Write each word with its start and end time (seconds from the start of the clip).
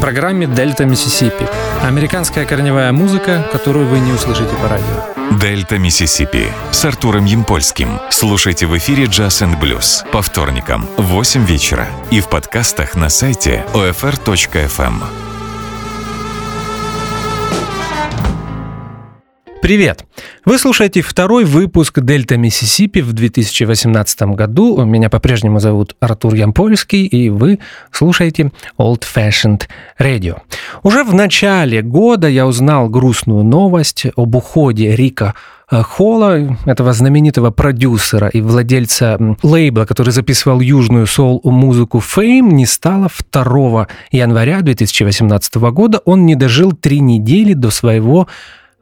Программе 0.00 0.46
«Дельта 0.46 0.86
Миссисипи» 0.86 1.46
американская 1.82 2.46
корневая 2.46 2.90
музыка, 2.90 3.46
которую 3.52 3.86
вы 3.86 3.98
не 3.98 4.12
услышите 4.12 4.54
по 4.56 4.68
радио. 4.68 5.38
«Дельта 5.38 5.78
Миссисипи» 5.78 6.46
с 6.70 6.84
Артуром 6.84 7.26
Ямпольским. 7.26 8.00
Слушайте 8.10 8.66
в 8.66 8.76
эфире 8.78 9.04
«Jazz 9.04 9.42
and 9.42 9.58
Blues» 9.58 10.04
по 10.10 10.22
вторникам 10.22 10.88
в 10.96 11.02
8 11.02 11.44
вечера 11.44 11.86
и 12.10 12.20
в 12.20 12.28
подкастах 12.28 12.94
на 12.94 13.10
сайте 13.10 13.64
OFR.FM. 13.74 15.29
Привет! 19.70 20.04
Вы 20.44 20.58
слушаете 20.58 21.00
второй 21.00 21.44
выпуск 21.44 22.00
«Дельта 22.00 22.36
Миссисипи» 22.36 22.98
в 23.02 23.12
2018 23.12 24.22
году. 24.34 24.84
Меня 24.84 25.08
по-прежнему 25.08 25.60
зовут 25.60 25.94
Артур 26.00 26.34
Ямпольский, 26.34 27.06
и 27.06 27.28
вы 27.28 27.60
слушаете 27.92 28.50
Old 28.78 29.04
Fashioned 29.14 29.68
Radio. 29.96 30.38
Уже 30.82 31.04
в 31.04 31.14
начале 31.14 31.82
года 31.82 32.26
я 32.26 32.48
узнал 32.48 32.88
грустную 32.88 33.44
новость 33.44 34.06
об 34.16 34.34
уходе 34.34 34.96
Рика 34.96 35.36
э, 35.70 35.82
Холла, 35.82 36.58
этого 36.66 36.92
знаменитого 36.92 37.52
продюсера 37.52 38.26
и 38.26 38.40
владельца 38.40 39.20
лейбла, 39.44 39.84
который 39.84 40.10
записывал 40.10 40.58
южную 40.58 41.06
соул-музыку 41.06 41.98
Fame, 41.98 42.52
не 42.52 42.66
стало 42.66 43.08
2 43.32 43.86
января 44.10 44.62
2018 44.62 45.54
года. 45.70 46.00
Он 46.04 46.26
не 46.26 46.34
дожил 46.34 46.72
три 46.72 46.98
недели 46.98 47.52
до 47.52 47.70
своего 47.70 48.26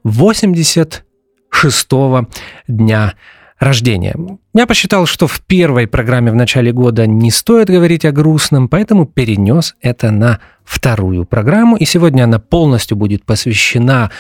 86-го 0.05 2.29
дня 2.67 3.15
рождения. 3.59 4.15
Я 4.55 4.67
посчитал, 4.67 5.07
что 5.07 5.27
в 5.27 5.41
первой 5.41 5.87
программе 5.87 6.31
в 6.31 6.35
начале 6.35 6.73
года 6.73 7.07
не 7.07 7.31
стоит 7.31 7.69
говорить 7.69 8.05
о 8.05 8.13
грустном, 8.13 8.69
поэтому 8.69 9.07
перенес 9.07 9.75
это 9.81 10.11
на 10.11 10.41
вторую 10.65 11.25
программу, 11.25 11.77
и 11.77 11.85
сегодня 11.85 12.25
она 12.25 12.39
полностью 12.39 12.97
будет 12.97 13.25
посвящена 13.25 14.11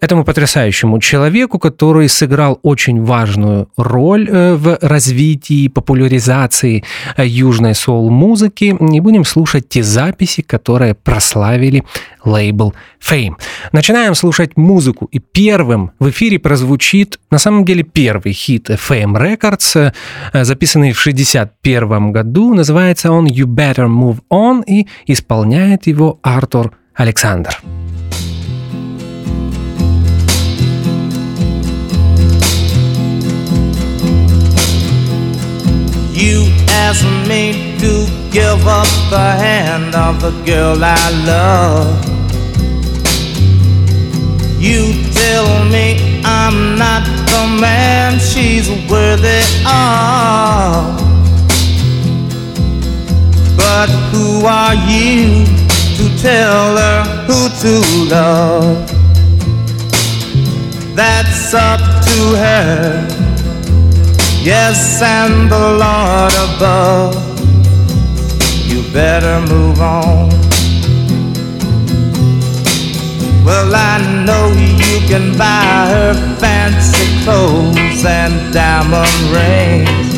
этому 0.00 0.24
потрясающему 0.24 1.00
человеку, 1.00 1.58
который 1.58 2.08
сыграл 2.08 2.58
очень 2.62 3.04
важную 3.04 3.68
роль 3.76 4.28
э, 4.28 4.54
в 4.54 4.78
развитии, 4.80 5.68
популяризации 5.68 6.84
э, 7.16 7.26
южной 7.26 7.74
соул-музыки. 7.74 8.76
И 8.94 9.00
будем 9.00 9.24
слушать 9.24 9.68
те 9.68 9.82
записи, 9.82 10.42
которые 10.42 10.94
прославили 10.94 11.84
лейбл 12.24 12.74
Fame. 13.00 13.34
Начинаем 13.72 14.14
слушать 14.14 14.56
музыку, 14.56 15.08
и 15.10 15.18
первым 15.18 15.92
в 15.98 16.10
эфире 16.10 16.38
прозвучит, 16.38 17.18
на 17.30 17.38
самом 17.38 17.64
деле, 17.64 17.82
первый 17.82 18.32
хит 18.32 18.70
Fame 18.70 19.16
Records, 19.16 19.92
э, 20.32 20.44
записанный 20.44 20.92
в 20.92 21.00
1961 21.00 22.12
году. 22.12 22.54
Называется 22.54 23.10
он 23.10 23.26
«You 23.26 23.46
Better 23.46 23.88
Move 23.88 24.18
On», 24.30 24.62
и 24.64 24.86
исполняет 25.06 25.86
его 25.86 26.18
Артур 26.22 26.72
Александр. 26.94 27.60
You 36.18 36.48
ask 36.70 37.04
me 37.28 37.78
to 37.78 38.08
give 38.32 38.66
up 38.66 38.88
the 39.08 39.30
hand 39.38 39.94
of 39.94 40.20
the 40.20 40.32
girl 40.44 40.76
I 40.82 41.10
love. 41.24 41.94
You 44.60 44.82
tell 45.12 45.64
me 45.66 46.20
I'm 46.24 46.76
not 46.76 47.04
the 47.04 47.60
man 47.60 48.18
she's 48.18 48.68
worthy 48.90 49.44
of. 49.64 50.98
But 53.56 53.88
who 54.10 54.44
are 54.44 54.74
you 54.74 55.46
to 55.98 56.18
tell 56.20 56.76
her 56.78 57.04
who 57.28 57.48
to 57.62 57.74
love? 58.10 58.90
That's 60.96 61.54
up 61.54 61.78
to 61.78 62.36
her. 62.42 63.17
Yes, 64.40 65.02
and 65.02 65.50
the 65.50 65.58
Lord 65.58 66.32
above, 66.48 67.14
you 68.66 68.82
better 68.92 69.40
move 69.52 69.80
on. 69.80 70.28
Well, 73.44 73.74
I 73.74 73.98
know 74.24 74.52
you 74.52 75.06
can 75.08 75.36
buy 75.36 75.86
her 75.90 76.14
fancy 76.38 77.24
clothes 77.24 78.04
and 78.04 78.52
diamond 78.54 79.10
rings. 79.34 80.08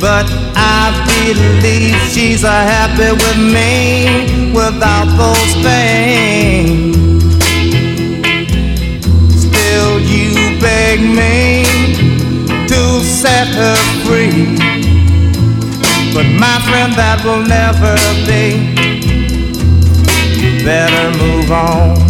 But 0.00 0.26
I 0.56 0.90
believe 1.06 1.96
she's 2.10 2.42
a 2.44 2.50
happy 2.50 3.12
with 3.12 3.38
me 3.38 4.52
without 4.52 5.06
those 5.16 5.54
things. 5.62 6.96
Still, 9.40 10.00
you 10.00 10.58
beg 10.60 11.00
me 11.00 11.67
to 12.68 13.00
set 13.02 13.48
her 13.48 13.76
free. 14.04 14.56
But 16.14 16.26
my 16.38 16.58
friend, 16.68 16.92
that 16.94 17.22
will 17.24 17.42
never 17.42 17.96
be. 18.28 18.58
You 20.40 20.64
better 20.64 21.18
move 21.18 21.50
on. 21.50 22.07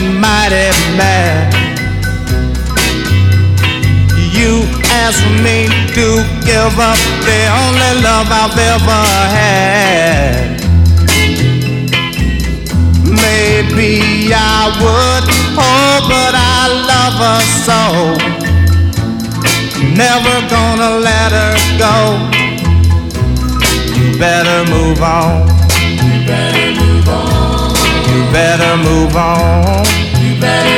Mighty 0.00 0.70
mad. 0.96 1.52
You 4.32 4.62
asked 5.02 5.26
me 5.42 5.66
to 5.96 6.06
give 6.46 6.78
up 6.78 6.98
the 7.26 7.40
only 7.62 7.92
love 8.06 8.28
I've 8.30 8.56
ever 8.56 9.02
had. 9.34 10.58
Maybe 13.04 14.32
I 14.32 14.70
would, 14.80 15.24
oh, 15.58 15.98
but 16.06 16.34
I 16.34 16.68
love 16.90 17.16
her 17.26 17.42
so. 17.66 17.80
Never 19.96 20.36
gonna 20.48 20.98
let 20.98 21.32
her 21.32 21.54
go. 21.78 21.94
You 23.96 24.18
better 24.18 24.70
move 24.70 25.02
on. 25.02 25.48
You 25.80 26.26
better 26.26 26.67
better 28.32 28.76
move 28.76 29.16
on. 29.16 29.84
You 30.22 30.38
better 30.40 30.77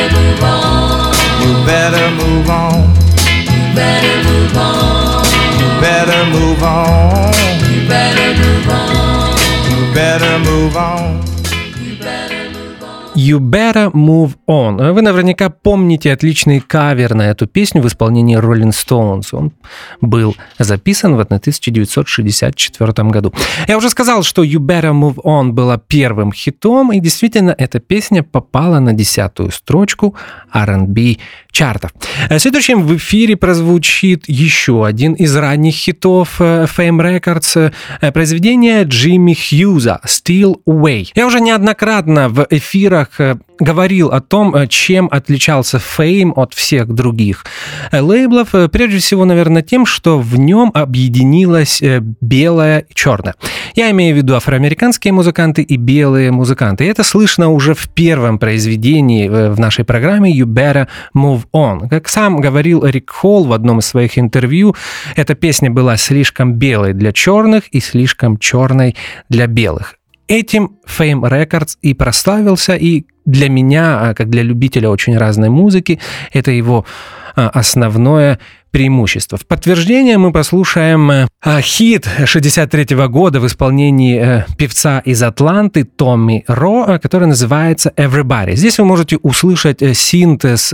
You 13.31 13.39
Better 13.39 13.93
Move 13.93 14.33
On. 14.49 14.93
Вы 14.93 15.03
наверняка 15.03 15.50
помните 15.50 16.12
отличный 16.12 16.59
кавер 16.59 17.15
на 17.15 17.31
эту 17.31 17.47
песню 17.47 17.81
в 17.81 17.87
исполнении 17.87 18.37
Rolling 18.37 18.73
Stones. 18.73 19.29
Он 19.32 19.53
был 20.00 20.37
записан 20.59 21.15
в 21.15 21.21
1964 21.21 22.93
году. 23.11 23.32
Я 23.69 23.77
уже 23.77 23.88
сказал, 23.88 24.25
что 24.25 24.43
You 24.43 24.59
Better 24.59 24.93
Move 24.93 25.23
On 25.25 25.50
была 25.50 25.79
первым 25.79 26.32
хитом, 26.32 26.93
и 26.93 26.99
действительно 26.99 27.55
эта 27.56 27.79
песня 27.79 28.25
попала 28.25 28.81
на 28.81 28.94
десятую 28.94 29.53
строчку 29.53 30.17
R&B 30.53 31.19
чартов. 31.53 31.93
Следующим 32.38 32.83
в 32.83 32.97
эфире 32.97 33.37
прозвучит 33.37 34.25
еще 34.29 34.85
один 34.85 35.12
из 35.15 35.37
ранних 35.37 35.75
хитов 35.75 36.41
э, 36.41 36.65
Fame 36.65 37.21
Records, 37.21 37.73
э, 38.00 38.12
произведение 38.12 38.83
Джимми 38.85 39.35
Хьюза 39.35 40.00
«Still 40.05 40.56
Away». 40.67 41.09
Я 41.15 41.26
уже 41.26 41.41
неоднократно 41.41 42.29
в 42.29 42.47
эфирах 42.50 43.09
э, 43.19 43.19
говорил 43.58 44.08
о 44.08 44.20
том, 44.20 44.55
э, 44.55 44.67
чем 44.67 45.08
отличался 45.11 45.78
Fame 45.78 46.32
от 46.34 46.55
всех 46.55 46.88
других 46.88 47.44
э, 47.93 48.00
лейблов. 48.00 48.50
Прежде 48.72 48.99
всего, 48.99 49.25
наверное, 49.25 49.62
тем, 49.62 49.87
что 49.87 50.19
в 50.19 50.38
нем 50.38 50.70
объединилось 50.75 51.82
белое 52.20 52.81
и 52.81 52.94
черное. 52.94 53.34
Я 53.75 53.90
имею 53.90 54.14
в 54.14 54.19
виду 54.19 54.34
афроамериканские 54.34 55.12
музыканты 55.12 55.62
и 55.62 55.76
белые 55.76 56.31
музыканты. 56.31 56.84
И 56.84 56.88
это 56.88 57.05
слышно 57.05 57.50
уже 57.50 57.75
в 57.75 57.88
первом 57.88 58.38
произведении 58.38 59.28
в 59.28 59.58
нашей 59.61 59.84
программе 59.84 60.37
«You 60.37 60.46
Better 60.46 60.88
Move 61.14 61.43
On». 61.52 61.88
Как 61.88 62.08
сам 62.08 62.40
говорил 62.40 62.84
Рик 62.84 63.11
Холл 63.11 63.44
в 63.44 63.52
одном 63.52 63.78
из 63.78 63.87
своих 63.87 64.19
интервью, 64.19 64.75
эта 65.16 65.34
песня 65.34 65.70
была 65.70 65.96
слишком 65.96 66.55
белой 66.55 66.94
для 66.94 67.12
черных 67.12 67.69
и 67.69 67.81
слишком 67.81 68.38
черной 68.38 68.96
для 69.28 69.46
белых. 69.46 70.00
Этим 70.31 70.77
Fame 70.87 71.29
Records 71.29 71.77
и 71.82 71.93
прославился, 71.93 72.77
и 72.77 73.05
для 73.25 73.49
меня, 73.49 74.11
а, 74.11 74.15
как 74.15 74.31
для 74.31 74.44
любителя 74.44 74.88
очень 74.88 75.19
разной 75.19 75.49
музыки, 75.49 75.99
это 76.32 76.53
его 76.53 76.87
а, 77.35 77.49
основное 77.49 78.38
преимущество. 78.71 79.37
В 79.38 79.44
подтверждение 79.44 80.19
мы 80.19 80.31
послушаем 80.31 81.11
э, 81.11 81.27
хит 81.62 82.09
63 82.25 82.97
года 83.09 83.41
в 83.41 83.47
исполнении 83.49 84.21
э, 84.23 84.44
певца 84.56 85.00
из 85.00 85.21
Атланты 85.21 85.82
Томми 85.82 86.44
Ро, 86.47 86.85
э, 86.87 86.99
который 87.00 87.26
называется 87.26 87.93
«Everybody». 87.97 88.55
Здесь 88.55 88.79
вы 88.79 88.85
можете 88.85 89.17
услышать 89.17 89.83
синтез 89.97 90.73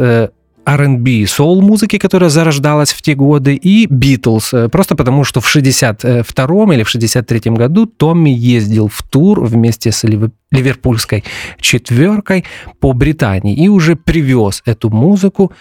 R&B 0.66 1.26
соул 1.26 1.62
музыки, 1.62 1.96
которая 1.96 2.28
зарождалась 2.28 2.92
в 2.92 3.00
те 3.00 3.14
годы, 3.14 3.54
и 3.54 3.86
Битлз. 3.86 4.52
Э, 4.52 4.68
просто 4.68 4.96
потому, 4.96 5.24
что 5.24 5.40
в 5.40 5.48
62 5.48 6.74
или 6.74 6.82
в 6.82 6.88
63 6.88 7.52
году 7.52 7.86
Томми 7.86 8.30
ездил 8.30 8.88
в 8.88 9.02
тур 9.02 9.44
вместе 9.44 9.92
с 9.92 10.04
ливерпульской 10.50 11.24
четверкой 11.60 12.44
по 12.80 12.92
Британии 12.92 13.54
и 13.54 13.68
уже 13.68 13.94
привез 13.94 14.62
эту 14.66 14.90
музыку 14.90 15.52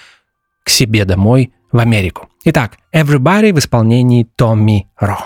к 0.64 0.70
себе 0.70 1.06
домой 1.06 1.52
в 1.72 1.78
Америку. 1.78 2.28
Итак, 2.44 2.78
Everybody 2.94 3.54
в 3.54 3.60
исполнении 3.60 4.28
Томми 4.36 4.88
Ро. 5.00 5.18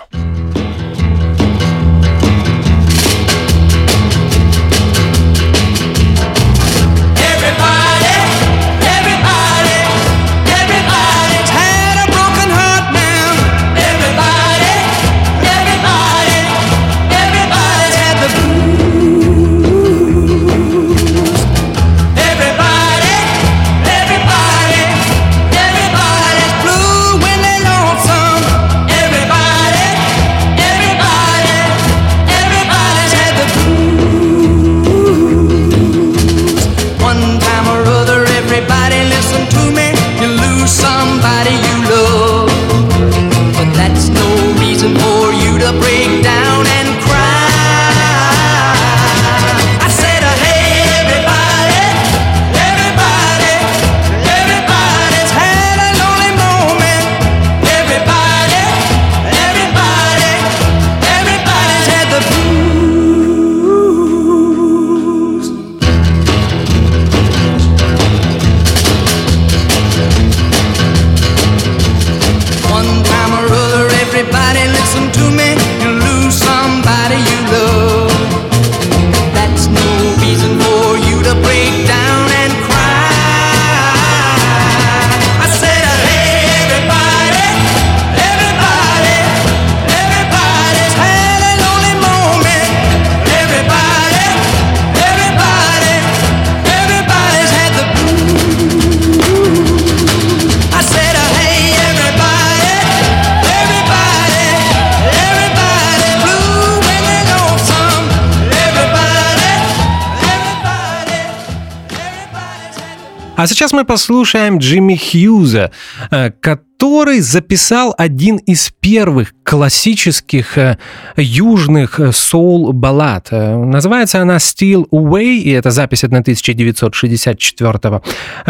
Мы 113.80 113.86
послушаем 113.86 114.58
Джимми 114.58 114.96
Хьюза, 114.96 115.72
э, 116.12 116.32
который 116.42 117.22
записал 117.22 117.96
один 117.98 118.36
из 118.36 118.72
первых 118.82 119.34
классических 119.44 120.58
э, 120.58 120.78
южных 121.16 122.00
э, 122.02 122.12
соул-баллад. 122.12 123.32
Называется 123.32 124.22
она 124.22 124.36
«Still 124.36 124.90
Away», 124.92 125.38
и 125.38 125.52
это 125.52 125.72
запись 125.72 126.04
1964 126.04 128.02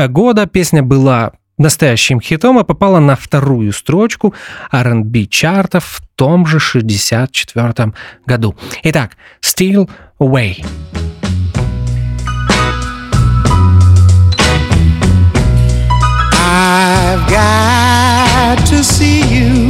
года. 0.07 0.47
Песня 0.47 0.81
была 0.81 1.33
настоящим 1.59 2.19
хитом 2.19 2.59
и 2.59 2.63
попала 2.63 2.99
на 2.99 3.15
вторую 3.15 3.71
строчку 3.71 4.33
R&B 4.71 5.25
чартов 5.25 5.85
в 5.85 6.01
том 6.15 6.47
же 6.47 6.59
64 6.59 7.93
году. 8.25 8.55
Итак, 8.81 9.11
«Still 9.41 9.87
Away». 10.19 10.65
I've 16.61 17.29
got 17.29 18.67
to 18.67 18.83
see 18.83 19.21
you 19.33 19.68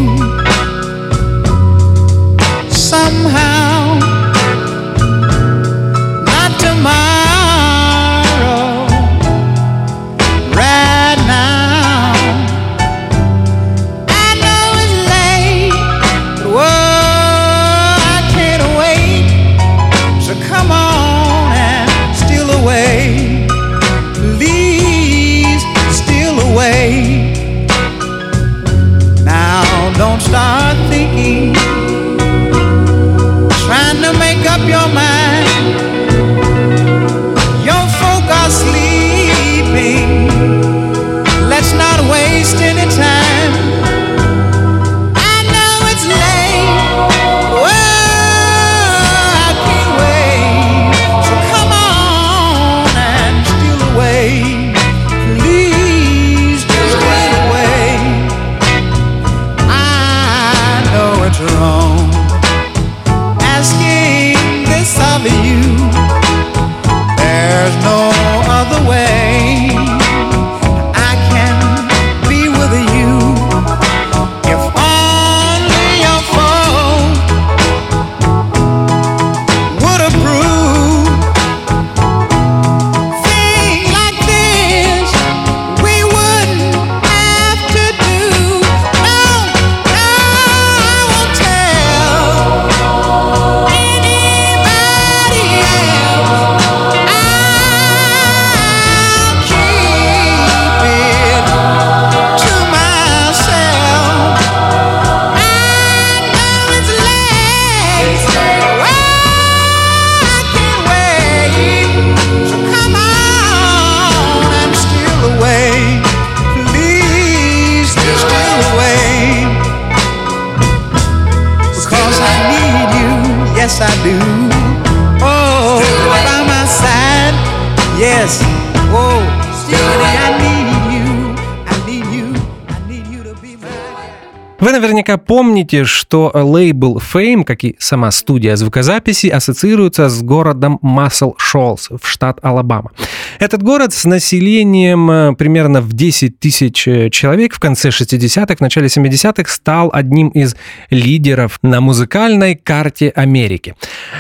Наверняка 135.10 135.26
помните, 135.26 135.86
что 135.86 136.32
лейбл 136.36 137.00
Fame, 137.00 137.44
как 137.44 137.64
и 137.64 137.76
сама 137.80 138.12
студия 138.12 138.56
звукозаписи, 138.56 139.26
ассоциируется 139.26 140.08
с 140.08 140.22
городом 140.22 140.80
Muscle 140.84 141.34
Shoals 141.38 141.98
в 142.00 142.08
штат 142.08 142.38
Алабама. 142.44 142.92
Этот 143.40 143.64
город 143.64 143.94
с 143.94 144.04
населением 144.04 145.10
э, 145.10 145.34
примерно 145.34 145.80
в 145.80 145.94
10 145.94 146.40
тысяч 146.40 146.86
э, 146.90 147.10
человек 147.10 147.54
в 147.54 147.60
конце 147.62 147.88
60-х, 147.88 148.58
начале 148.60 148.88
70-х 148.88 149.50
стал 149.50 149.90
одним 149.94 150.28
из 150.28 150.58
лидеров 150.90 151.58
на 151.62 151.80
музыкальной 151.80 152.56
карте 152.56 153.14
Америки. 153.16 153.76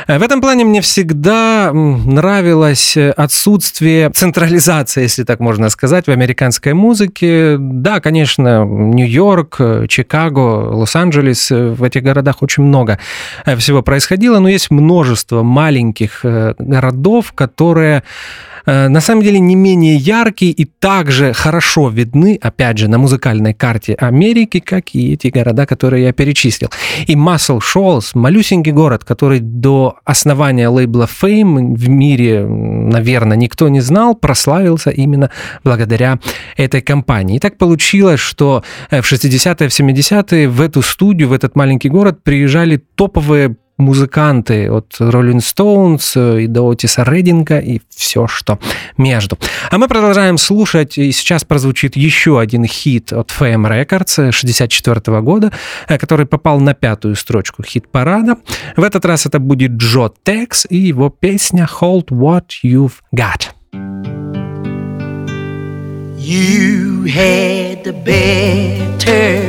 Э, 0.07 0.19
В 0.19 0.23
этом 0.23 0.39
плане 0.39 0.63
мне 0.63 0.79
всегда 0.79 1.73
нравилось 1.73 2.95
отсутствие 2.95 4.09
централизации, 4.11 5.01
если 5.01 5.25
так 5.25 5.41
можно 5.41 5.69
сказать, 5.69 6.07
в 6.07 6.11
американской 6.11 6.73
музыке. 6.73 7.57
Да, 7.59 7.99
конечно, 7.99 8.63
Нью-Йорк, 8.63 9.87
Чикаго, 9.89 10.75
Лос-Анджелес, 10.75 11.51
в 11.51 11.83
этих 11.83 12.03
городах 12.03 12.41
очень 12.41 12.63
много 12.63 12.99
всего 13.57 13.81
происходило, 13.81 14.39
но 14.39 14.47
есть 14.47 14.71
множество 14.71 15.43
маленьких 15.43 16.21
городов, 16.23 17.33
которые 17.33 18.03
на 18.65 19.01
самом 19.01 19.23
деле 19.23 19.39
не 19.39 19.55
менее 19.55 19.95
яркие 19.95 20.51
и 20.51 20.65
также 20.65 21.33
хорошо 21.33 21.89
видны, 21.89 22.37
опять 22.41 22.77
же, 22.77 22.87
на 22.87 22.97
музыкальной 22.97 23.53
карте 23.53 23.93
Америки, 23.93 24.59
как 24.59 24.95
и 24.95 25.13
эти 25.13 25.27
города, 25.27 25.65
которые 25.65 26.05
я 26.05 26.13
перечислил. 26.13 26.69
И 27.07 27.15
Muscle 27.15 27.59
Shoals, 27.59 28.11
малюсенький 28.13 28.71
город, 28.71 29.03
который 29.03 29.39
до 29.39 29.97
основания 30.05 30.67
лейбла 30.69 31.07
Fame 31.07 31.75
в 31.75 31.89
мире, 31.89 32.45
наверное, 32.45 33.37
никто 33.37 33.69
не 33.69 33.81
знал, 33.81 34.15
прославился 34.15 34.89
именно 34.89 35.29
благодаря 35.63 36.19
этой 36.57 36.81
компании. 36.81 37.37
И 37.37 37.39
так 37.39 37.57
получилось, 37.57 38.19
что 38.19 38.63
э, 38.89 39.01
в 39.01 39.11
60-е, 39.11 39.69
в 39.69 39.79
70-е 39.79 40.49
в 40.49 40.61
эту 40.61 40.81
студию, 40.81 41.29
в 41.29 41.33
этот 41.33 41.55
маленький 41.55 41.89
город 41.89 42.23
приезжали 42.23 42.77
топовые 42.95 43.55
музыканты 43.79 44.69
от 44.69 44.95
Rolling 44.99 45.39
Stones 45.39 46.11
э, 46.15 46.43
и 46.43 46.47
до 46.47 46.69
Отиса 46.69 47.03
Рединга 47.03 47.59
и 47.59 47.81
все, 47.89 48.27
что 48.27 48.59
между. 48.97 49.37
А 49.71 49.77
мы 49.77 49.87
продолжаем 49.87 50.37
слушать, 50.37 50.97
и 50.97 51.11
сейчас 51.11 51.43
прозвучит 51.43 51.95
еще 51.95 52.39
один 52.39 52.65
хит 52.65 53.11
от 53.13 53.31
Fame 53.31 53.67
Records 53.67 54.31
64 54.31 55.21
года, 55.21 55.51
э, 55.87 55.97
который 55.97 56.25
попал 56.25 56.59
на 56.59 56.73
пятую 56.73 57.15
строчку 57.15 57.63
хит-парада. 57.63 58.37
В 58.75 58.83
этот 58.83 59.05
раз 59.05 59.25
это 59.25 59.39
будет 59.39 59.71
Джо 59.71 60.11
Текс 60.23 60.67
и 60.69 60.77
его 60.77 61.09
песня 61.09 61.67
Hold 61.79 62.07
What 62.09 62.45
You've 62.63 62.99
Got. 63.15 63.49
You 66.19 67.05
had 67.05 67.83
the 67.83 67.93
better 67.93 69.48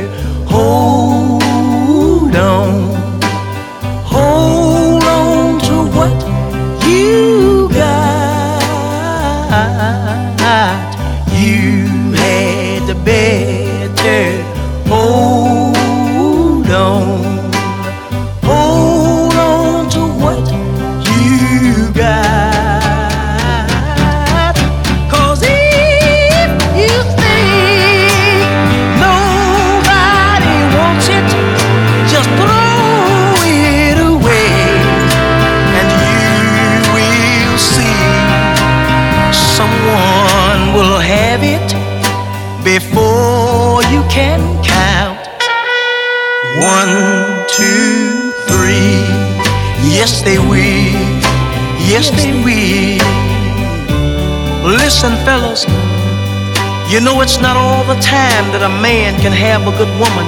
have 59.61 59.73
a 59.73 59.77
good 59.77 59.93
woman. 60.01 60.25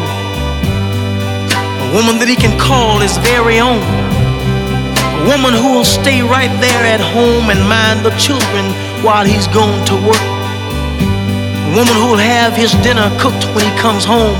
A 1.82 1.90
woman 1.98 2.22
that 2.22 2.30
he 2.30 2.38
can 2.38 2.54
call 2.60 3.00
his 3.02 3.18
very 3.18 3.58
own. 3.58 3.82
A 3.82 5.24
woman 5.26 5.58
who 5.58 5.74
will 5.74 5.88
stay 5.88 6.22
right 6.22 6.54
there 6.62 6.86
at 6.86 7.02
home 7.02 7.50
and 7.50 7.58
mind 7.66 8.06
the 8.06 8.14
children 8.22 8.70
while 9.02 9.26
he's 9.26 9.50
gone 9.50 9.82
to 9.90 9.96
work. 10.06 10.28
A 11.66 11.72
woman 11.74 11.96
who 11.98 12.14
will 12.14 12.22
have 12.22 12.54
his 12.54 12.78
dinner 12.86 13.10
cooked 13.18 13.46
when 13.58 13.66
he 13.66 13.74
comes 13.82 14.06
home. 14.06 14.38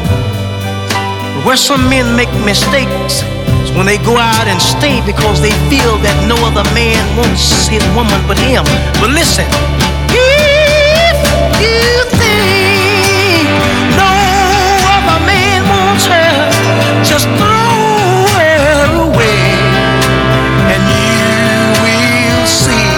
Where 1.42 1.58
some 1.58 1.90
men 1.90 2.14
make 2.14 2.30
mistakes 2.46 3.26
is 3.66 3.74
when 3.74 3.90
they 3.90 3.98
go 3.98 4.14
out 4.14 4.46
and 4.46 4.62
stay 4.62 5.02
because 5.10 5.42
they 5.42 5.54
feel 5.74 5.98
that 6.06 6.18
no 6.30 6.38
other 6.46 6.66
man 6.78 7.02
wants 7.18 7.66
his 7.66 7.84
woman 7.98 8.22
but 8.30 8.38
him. 8.38 8.62
But 9.02 9.10
listen, 9.10 9.50
just 17.14 17.28
throw 17.38 19.06
away 19.06 19.46
and 20.74 20.84
you 20.98 21.22
will 21.86 22.48
see 22.48 22.90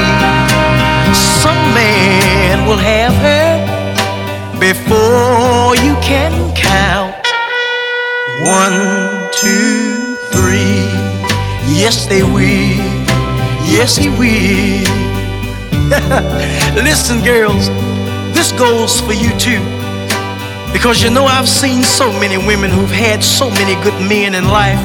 some 1.13 1.59
man 1.75 2.65
will 2.65 2.77
have 2.77 3.13
her 3.15 3.51
before 4.57 5.75
you 5.85 5.95
can 6.01 6.31
count. 6.55 7.13
One, 8.39 8.79
two, 9.33 10.15
three. 10.31 10.87
Yes, 11.67 12.05
they 12.05 12.23
will. 12.23 12.87
Yes, 13.67 13.97
he 13.97 14.07
will. 14.07 14.87
Listen, 16.89 17.21
girls, 17.21 17.67
this 18.33 18.53
goes 18.53 19.01
for 19.01 19.11
you 19.11 19.37
too. 19.37 19.74
Because 20.75 21.01
you 21.01 21.09
know, 21.09 21.23
I've 21.23 21.47
seen 21.47 21.83
so 21.83 22.11
many 22.19 22.35
women 22.35 22.69
who've 22.69 22.91
had 22.91 23.23
so 23.23 23.49
many 23.49 23.79
good 23.81 23.95
men 24.11 24.35
in 24.35 24.43
life. 24.51 24.75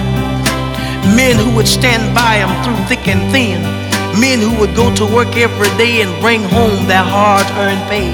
Men 1.19 1.35
who 1.35 1.51
would 1.57 1.67
stand 1.67 2.15
by 2.15 2.39
them 2.39 2.55
through 2.63 2.79
thick 2.87 3.09
and 3.11 3.19
thin. 3.35 3.59
Men 4.15 4.39
who 4.39 4.55
would 4.61 4.77
go 4.77 4.95
to 4.95 5.05
work 5.05 5.35
every 5.35 5.67
day 5.83 6.01
and 6.01 6.15
bring 6.23 6.47
home 6.47 6.87
their 6.87 7.03
hard 7.03 7.43
earned 7.59 7.83
pay. 7.91 8.07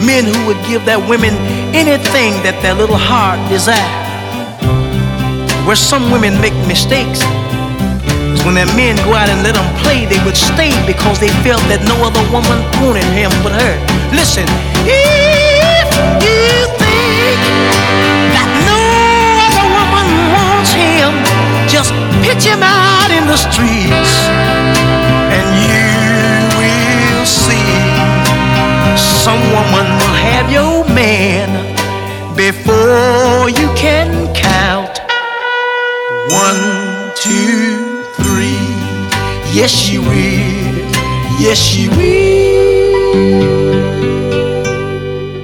Men 0.00 0.24
who 0.24 0.40
would 0.48 0.56
give 0.64 0.86
their 0.88 0.98
women 0.98 1.36
anything 1.76 2.32
that 2.48 2.56
their 2.64 2.72
little 2.72 2.96
heart 2.96 3.36
desired. 3.52 3.76
Where 5.68 5.76
some 5.76 6.08
women 6.08 6.40
make 6.40 6.56
mistakes 6.64 7.20
is 8.32 8.40
when 8.48 8.56
their 8.56 8.72
men 8.72 8.96
go 9.04 9.12
out 9.12 9.28
and 9.28 9.44
let 9.44 9.52
them 9.52 9.68
play, 9.84 10.08
they 10.08 10.18
would 10.24 10.36
stay 10.36 10.72
because 10.88 11.20
they 11.20 11.28
felt 11.44 11.60
that 11.68 11.84
no 11.84 12.00
other 12.08 12.24
woman 12.32 12.56
wanted 12.80 13.04
him 13.12 13.28
but 13.44 13.52
her. 13.52 13.76
Listen, 14.16 14.48
pitch 22.22 22.44
him 22.44 22.62
out 22.62 23.10
in 23.10 23.26
the 23.26 23.36
streets 23.36 24.14
and 25.36 25.46
you 25.66 25.90
will 26.58 27.26
see 27.26 27.72
some 29.22 29.42
woman 29.50 29.86
will 30.00 30.16
have 30.30 30.50
your 30.50 30.84
man 30.94 31.48
before 32.36 33.50
you 33.50 33.68
can 33.76 34.32
count. 34.34 35.00
One, 36.30 37.12
two, 37.16 38.04
three. 38.14 38.62
Yes, 39.52 39.70
she 39.70 39.98
will. 39.98 40.72
Yes, 41.40 41.58
she 41.58 41.88
will. 41.88 43.61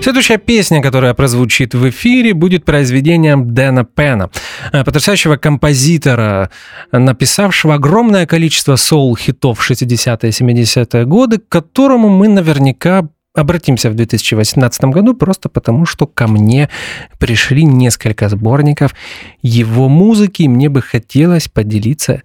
Следующая 0.08 0.38
песня, 0.38 0.80
которая 0.80 1.12
прозвучит 1.12 1.74
в 1.74 1.86
эфире, 1.90 2.32
будет 2.32 2.64
произведением 2.64 3.52
Дэна 3.52 3.84
Пена, 3.84 4.30
э, 4.72 4.82
потрясающего 4.82 5.36
композитора, 5.36 6.50
написавшего 6.92 7.74
огромное 7.74 8.24
количество 8.24 8.76
соул-хитов 8.76 9.60
60-е 9.60 10.30
70-е 10.30 11.04
годы, 11.04 11.36
к 11.36 11.48
которому 11.50 12.08
мы 12.08 12.28
наверняка 12.28 13.06
обратимся 13.34 13.90
в 13.90 13.94
2018 13.96 14.84
году 14.84 15.12
просто 15.12 15.50
потому, 15.50 15.84
что 15.84 16.06
ко 16.06 16.26
мне 16.26 16.70
пришли 17.18 17.64
несколько 17.64 18.30
сборников 18.30 18.94
его 19.42 19.90
музыки, 19.90 20.44
и 20.44 20.48
мне 20.48 20.70
бы 20.70 20.80
хотелось 20.80 21.48
поделиться 21.48 22.22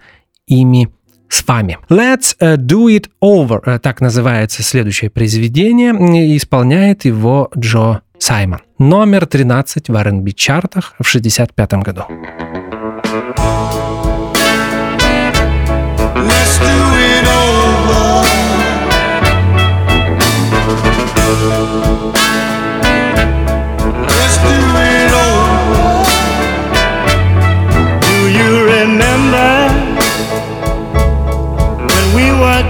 ими 0.48 0.88
с 1.30 1.48
вами. 1.48 1.78
Let's 1.90 2.36
uh, 2.40 2.58
Do 2.58 2.88
It 2.88 3.10
Over, 3.24 3.64
uh, 3.66 3.80
так 3.80 4.02
называется 4.02 4.64
следующее 4.64 5.10
произведение, 5.10 5.94
и 5.94 6.38
исполняет 6.38 7.06
его 7.06 7.50
Джо 7.58 8.02
Саймон. 8.18 8.62
Номер 8.80 9.26
13 9.26 9.90
в 9.90 9.96
R&B 9.96 10.32
чартах 10.32 10.96
в 11.00 11.08
65 11.08 11.74
году. 11.74 12.04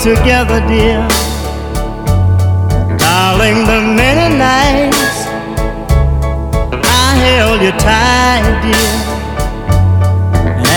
Together, 0.04 0.60
dear? 0.68 1.00
Darling, 2.98 3.64
the 3.64 3.80
many 3.96 4.36
nights 4.36 5.28
I 6.84 7.16
held 7.24 7.62
you 7.62 7.72
tight, 7.80 8.60
dear 8.64 9.14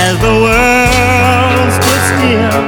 as 0.07 0.15
the 0.27 0.35
world 0.47 1.69
stood 1.77 2.03
still. 2.13 2.63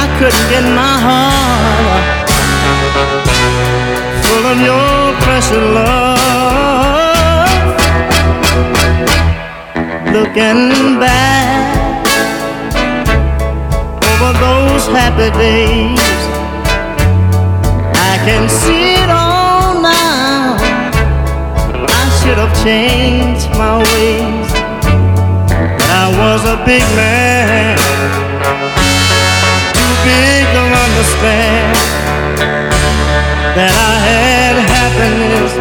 I 0.00 0.04
couldn't 0.18 0.46
get 0.52 0.64
my 0.82 0.94
heart 1.06 2.28
full 4.24 4.44
of 4.52 4.58
your 4.68 4.92
precious 5.24 5.64
love. 5.76 6.18
Looking 10.12 11.00
back 11.00 11.39
those 14.80 14.96
happy 14.96 15.30
days, 15.36 16.00
I 17.96 18.18
can 18.24 18.48
see 18.48 18.94
it 18.94 19.10
all 19.10 19.80
now. 19.80 20.56
I 21.88 22.04
should 22.18 22.38
have 22.38 22.54
changed 22.64 23.48
my 23.58 23.78
ways. 23.78 24.48
I 26.00 26.04
was 26.20 26.44
a 26.44 26.56
big 26.64 26.84
man, 26.96 27.76
too 29.76 29.94
big 30.08 30.44
to 30.54 30.62
understand 30.86 31.76
that 33.56 33.74
I 33.74 33.94
had 34.08 34.54
happiness 34.74 35.52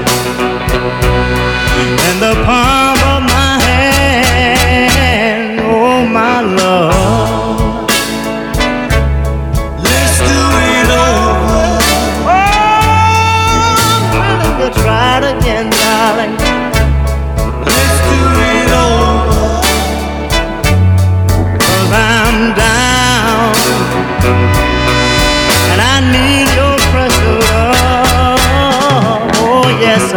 in 2.08 2.16
the 2.20 2.34
palm 2.46 2.89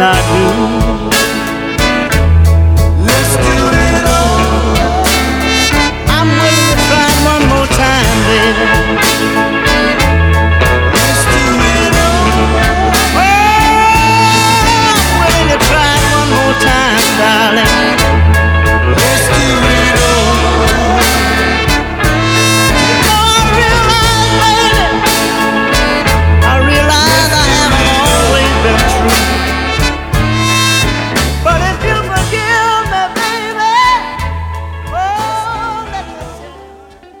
not 0.03 0.32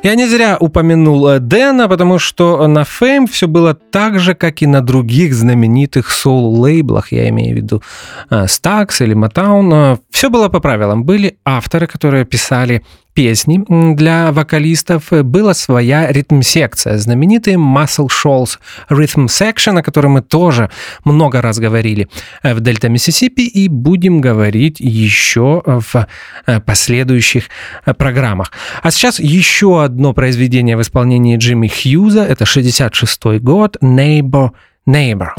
Я 0.03 0.15
не 0.15 0.27
зря 0.27 0.57
упомянул 0.59 1.29
э, 1.29 1.39
Дэна, 1.39 1.87
потому 1.87 2.19
что 2.19 2.67
на 2.67 2.81
Fame 2.81 3.25
все 3.25 3.47
было 3.47 3.73
так 3.73 4.19
же, 4.19 4.33
как 4.33 4.61
и 4.61 4.67
на 4.67 4.81
других 4.81 5.33
знаменитых 5.33 6.11
соул-лейблах, 6.11 7.13
я 7.13 7.29
имею 7.29 7.53
в 7.53 7.57
виду 7.57 7.81
э, 8.29 8.43
Stax 8.43 9.01
или 9.01 9.15
Motown. 9.15 9.99
Все 10.11 10.29
было 10.29 10.49
по 10.49 10.59
правилам. 10.59 11.05
Были 11.05 11.37
авторы, 11.45 11.87
которые 11.87 12.25
писали 12.25 12.83
песни 13.13 13.63
для 13.95 14.31
вокалистов. 14.31 15.11
Была 15.11 15.53
своя 15.53 16.11
ритм-секция, 16.11 16.97
знаменитый 16.97 17.53
Muscle 17.53 18.07
Shoals 18.07 18.57
Rhythm 18.89 19.27
Section, 19.27 19.79
о 19.79 19.83
котором 19.83 20.13
мы 20.13 20.21
тоже 20.21 20.69
много 21.05 21.41
раз 21.41 21.59
говорили 21.59 22.07
э, 22.43 22.53
в 22.53 22.59
Дельта 22.59 22.89
Миссисипи 22.89 23.41
и 23.41 23.67
будем 23.67 24.21
говорить 24.21 24.79
еще 24.79 25.61
в 25.65 26.07
э, 26.45 26.59
последующих 26.59 27.45
э, 27.85 27.93
программах. 27.93 28.51
А 28.81 28.91
сейчас 28.91 29.19
еще 29.19 29.83
одно 29.83 30.13
произведение 30.13 30.77
в 30.77 30.81
исполнении 30.81 31.37
Джимми 31.37 31.67
Хьюза. 31.67 32.23
Это 32.23 32.45
66 32.45 33.41
год. 33.41 33.77
Neighbor. 33.81 34.51
Neighbor, 34.85 35.29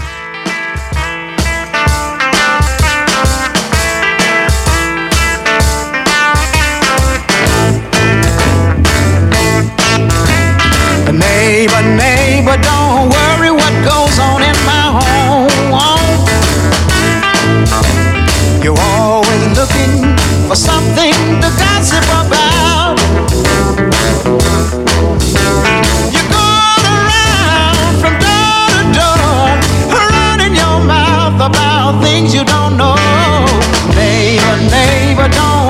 neighbor, 12.54 12.62
don't 12.62 13.08
worry 13.10 13.50
what 13.50 13.72
goes 13.84 14.18
on 14.18 14.42
in 14.42 14.56
my 14.64 15.00
home. 15.00 15.48
You're 18.62 18.78
always 18.78 19.58
looking 19.58 20.16
for 20.48 20.56
something 20.56 21.12
to 21.40 21.50
gossip 21.58 22.04
about. 22.04 22.98
You're 26.12 26.30
going 26.30 26.86
around 26.96 28.00
from 28.00 28.14
door 28.24 28.66
to 28.76 28.84
door, 28.98 29.46
running 29.90 30.54
your 30.54 30.80
mouth 30.84 31.34
about 31.34 32.02
things 32.02 32.34
you 32.34 32.44
don't 32.44 32.76
know. 32.76 32.96
Neighbor, 33.94 34.56
neighbor, 34.70 35.28
don't 35.28 35.63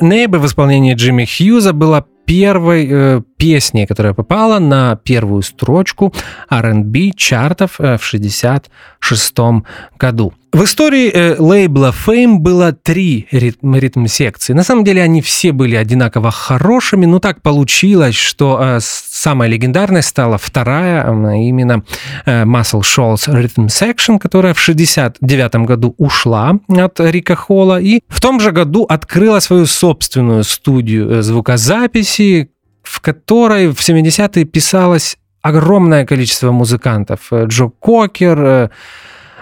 Neighbor 0.00 0.38
в 0.38 0.46
исполнении 0.46 0.94
Джимми 0.94 1.24
Хьюза 1.24 1.72
была 1.72 2.04
первой 2.26 2.88
э, 2.90 3.22
песней, 3.44 3.86
которая 3.86 4.14
попала 4.14 4.58
на 4.58 4.96
первую 4.96 5.42
строчку 5.42 6.14
R&B 6.48 7.10
чартов 7.14 7.78
э, 7.78 7.98
в 7.98 8.02
66 8.02 9.38
году. 9.98 10.32
В 10.54 10.62
истории 10.62 11.10
э, 11.10 11.36
лейбла 11.38 11.92
Fame 12.06 12.36
было 12.36 12.72
три 12.72 13.26
ритм, 13.32 13.74
ритм-секции. 13.74 14.54
На 14.54 14.62
самом 14.62 14.84
деле 14.84 15.02
они 15.02 15.20
все 15.20 15.50
были 15.50 15.74
одинаково 15.74 16.30
хорошими, 16.30 17.06
но 17.06 17.18
так 17.18 17.42
получилось, 17.42 18.14
что 18.14 18.58
э, 18.62 18.78
самой 18.80 19.48
легендарной 19.48 20.02
стала 20.02 20.38
вторая, 20.38 21.04
э, 21.04 21.38
именно 21.38 21.82
э, 22.24 22.44
Muscle 22.44 22.82
Shoals 22.82 23.28
Rhythm 23.28 23.66
Section, 23.66 24.18
которая 24.20 24.54
в 24.54 24.60
69 24.60 25.66
году 25.66 25.96
ушла 25.98 26.52
от 26.68 27.00
Рика 27.00 27.34
Холла 27.34 27.80
и 27.80 28.00
в 28.08 28.20
том 28.20 28.38
же 28.38 28.52
году 28.52 28.84
открыла 28.84 29.40
свою 29.40 29.66
собственную 29.66 30.44
студию 30.44 31.10
э, 31.10 31.22
звукозаписи, 31.22 32.50
в 32.94 33.00
которой 33.00 33.66
в 33.72 33.80
70-е 33.80 34.44
писалось 34.44 35.16
огромное 35.42 36.06
количество 36.06 36.52
музыкантов. 36.52 37.26
Э, 37.32 37.46
Джо 37.46 37.68
Кокер, 37.80 38.38
э, 38.40 38.68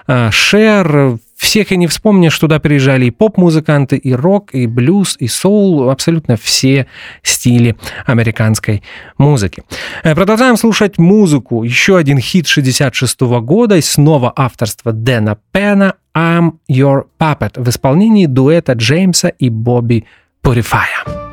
э, 0.06 0.30
Шер, 0.30 1.18
всех 1.36 1.70
и 1.70 1.76
не 1.76 1.86
вспомнишь, 1.86 2.38
туда 2.38 2.60
приезжали 2.60 3.04
и 3.04 3.10
поп-музыканты, 3.10 3.98
и 3.98 4.14
рок, 4.14 4.54
и 4.54 4.66
блюз, 4.66 5.16
и 5.20 5.28
соул, 5.28 5.90
абсолютно 5.90 6.36
все 6.36 6.86
стили 7.22 7.76
американской 8.06 8.82
музыки. 9.18 9.64
Продолжаем 10.02 10.56
слушать 10.56 10.96
музыку. 10.96 11.62
Еще 11.62 11.98
один 11.98 12.20
хит 12.20 12.46
66 12.46 13.20
года, 13.20 13.76
и 13.76 13.82
снова 13.82 14.32
авторство 14.34 14.92
Дэна 14.92 15.36
Пена 15.52 15.96
«I'm 16.16 16.52
Your 16.70 17.02
Puppet» 17.18 17.60
в 17.62 17.68
исполнении 17.68 18.24
дуэта 18.24 18.72
Джеймса 18.72 19.28
и 19.28 19.50
Бобби 19.50 20.06
Пурифая. 20.40 21.31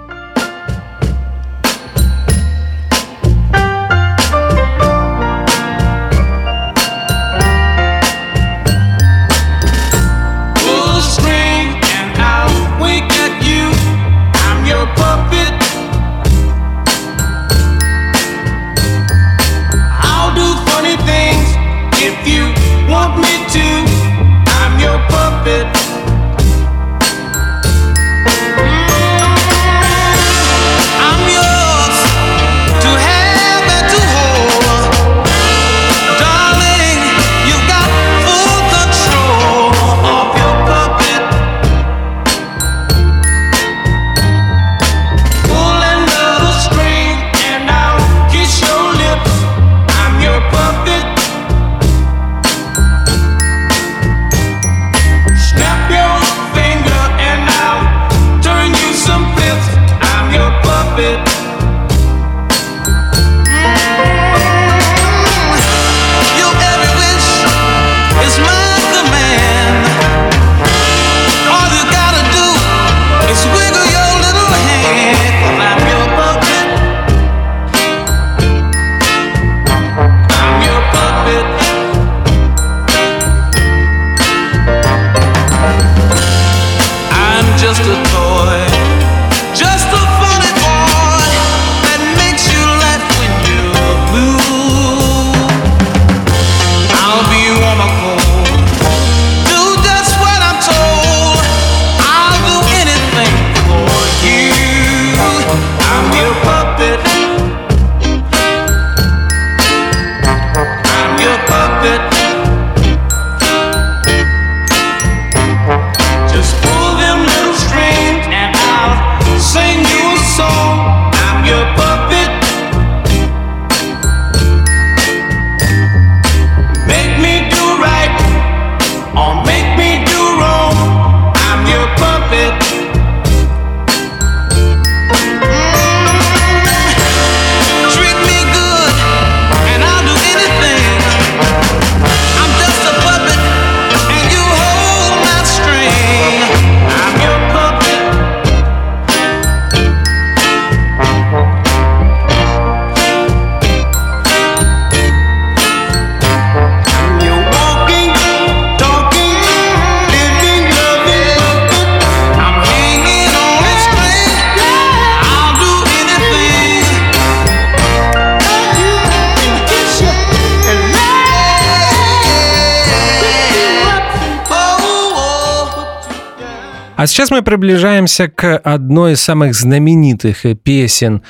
А 177.00 177.08
сейчас 177.08 177.32
мы 177.32 177.42
приближаемся 177.44 178.28
к 178.28 178.58
одной 178.58 179.14
из 179.14 179.22
самых 179.22 179.56
знаменитых 179.56 180.44
песен 180.64 181.22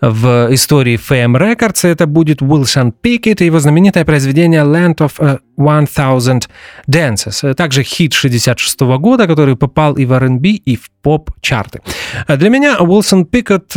в 0.00 0.46
истории 0.54 0.96
Fame 0.96 1.36
Records. 1.36 1.88
Это 1.88 2.06
будет 2.06 2.40
Уилсон 2.40 2.92
Пикет 2.92 3.42
и 3.42 3.46
его 3.46 3.58
знаменитое 3.58 4.04
произведение 4.04 4.62
Land 4.62 4.98
of 4.98 5.14
a 5.18 5.40
Thousand 5.56 6.48
Dances. 6.88 7.52
Также 7.54 7.82
хит 7.82 8.12
66 8.12 8.80
года, 9.00 9.26
который 9.26 9.56
попал 9.56 9.94
и 9.94 10.04
в 10.04 10.12
R&B, 10.12 10.50
и 10.50 10.76
в 10.76 10.88
поп-чарты. 11.02 11.80
Для 12.28 12.48
меня 12.48 12.78
Уилсон 12.78 13.26
Пикет 13.26 13.74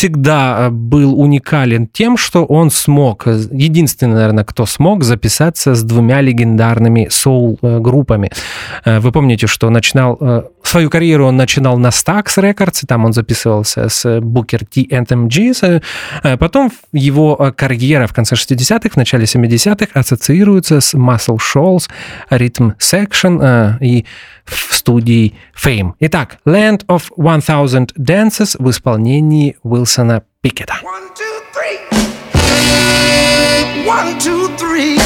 всегда 0.00 0.56
э, 0.58 0.70
был 0.70 1.20
уникален 1.20 1.86
тем, 1.86 2.16
что 2.16 2.46
он 2.46 2.70
смог, 2.70 3.26
э, 3.26 3.38
единственный, 3.52 4.14
наверное, 4.14 4.44
кто 4.44 4.64
смог 4.64 5.04
записаться 5.04 5.74
с 5.74 5.82
двумя 5.82 6.22
легендарными 6.22 7.08
соул-группами. 7.10 8.30
Э, 8.86 9.00
вы 9.00 9.12
помните, 9.12 9.46
что 9.46 9.68
начинал 9.70 10.18
свою 10.62 10.90
карьеру 10.90 11.26
он 11.26 11.36
начинал 11.36 11.78
на 11.78 11.88
Stax 11.88 12.24
Records, 12.38 12.86
там 12.86 13.04
он 13.04 13.12
записывался 13.12 13.88
с 13.88 14.06
Booker 14.20 14.64
T 14.64 14.86
and 14.90 15.06
MG, 15.06 15.82
потом 16.38 16.70
его 16.92 17.52
карьера 17.56 18.06
в 18.06 18.12
конце 18.12 18.36
60-х, 18.36 18.90
в 18.90 18.96
начале 18.96 19.24
70-х 19.24 20.00
ассоциируется 20.00 20.80
с 20.80 20.94
Muscle 20.94 21.38
Shoals, 21.38 21.88
Rhythm 22.30 22.72
Section 22.78 23.78
и 23.80 24.04
в 24.49 24.75
студии 24.75 25.35
Fame. 25.55 25.93
Итак, 25.99 26.37
Land 26.45 26.85
of 26.87 27.03
1000 27.17 27.93
Dances 27.97 28.55
в 28.59 28.69
исполнении 28.69 29.57
Уилсона 29.63 30.23
Пикета. 30.41 30.75
One, 30.83 31.09
two, 31.15 31.41
three. 31.53 31.79
One, 33.85 34.19
two, 34.19 34.49
three. 34.57 34.99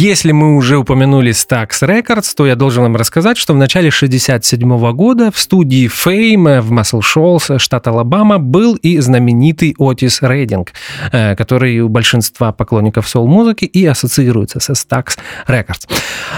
Если 0.00 0.30
мы 0.30 0.54
уже 0.54 0.76
упомянули 0.76 1.32
Stax 1.32 1.70
Records, 1.82 2.32
то 2.36 2.46
я 2.46 2.54
должен 2.54 2.84
вам 2.84 2.94
рассказать, 2.94 3.36
что 3.36 3.52
в 3.52 3.56
начале 3.56 3.90
67 3.90 4.92
года 4.92 5.32
в 5.32 5.38
студии 5.40 5.88
Fame 5.88 6.60
в 6.60 6.72
Muscle 6.72 7.00
Shoals, 7.00 7.58
штат 7.58 7.88
Алабама, 7.88 8.38
был 8.38 8.76
и 8.76 8.98
знаменитый 9.00 9.74
Отис 9.76 10.22
Рейдинг, 10.22 10.72
э, 11.10 11.34
который 11.34 11.80
у 11.80 11.88
большинства 11.88 12.52
поклонников 12.52 13.08
соул-музыки 13.08 13.64
и 13.64 13.84
ассоциируется 13.86 14.60
со 14.60 14.74
Stax 14.74 15.18
Records. 15.48 15.88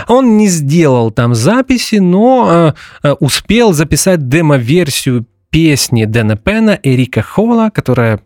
Он 0.08 0.38
не 0.38 0.48
сделал 0.48 1.10
там 1.10 1.34
записи, 1.34 1.96
но 1.96 2.48
э, 3.02 3.08
э, 3.08 3.12
успел 3.20 3.74
записать 3.74 4.26
демо-версию 4.26 5.26
песни 5.50 6.06
Дэна 6.06 6.36
Пена 6.36 6.78
и 6.82 6.96
Рика 6.96 7.20
Холла, 7.20 7.68
которая 7.68 8.20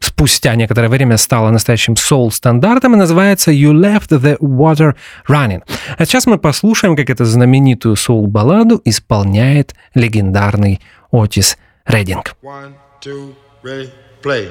спустя 0.00 0.54
некоторое 0.56 0.88
время 0.88 1.16
стала 1.16 1.50
настоящим 1.50 1.96
соул-стандартом 1.96 2.94
и 2.94 2.96
называется 2.96 3.50
«You 3.52 3.72
Left 3.72 4.08
the 4.08 4.38
Water 4.38 4.94
Running». 5.28 5.62
А 5.96 6.04
сейчас 6.04 6.26
мы 6.26 6.38
послушаем, 6.38 6.96
как 6.96 7.10
эту 7.10 7.24
знаменитую 7.24 7.96
соул-балладу 7.96 8.80
исполняет 8.84 9.74
легендарный 9.94 10.80
Отис 11.12 11.56
Рединг. 11.86 12.34
One, 12.42 12.74
two, 13.00 13.34
ready, 13.62 13.90
play. 14.22 14.48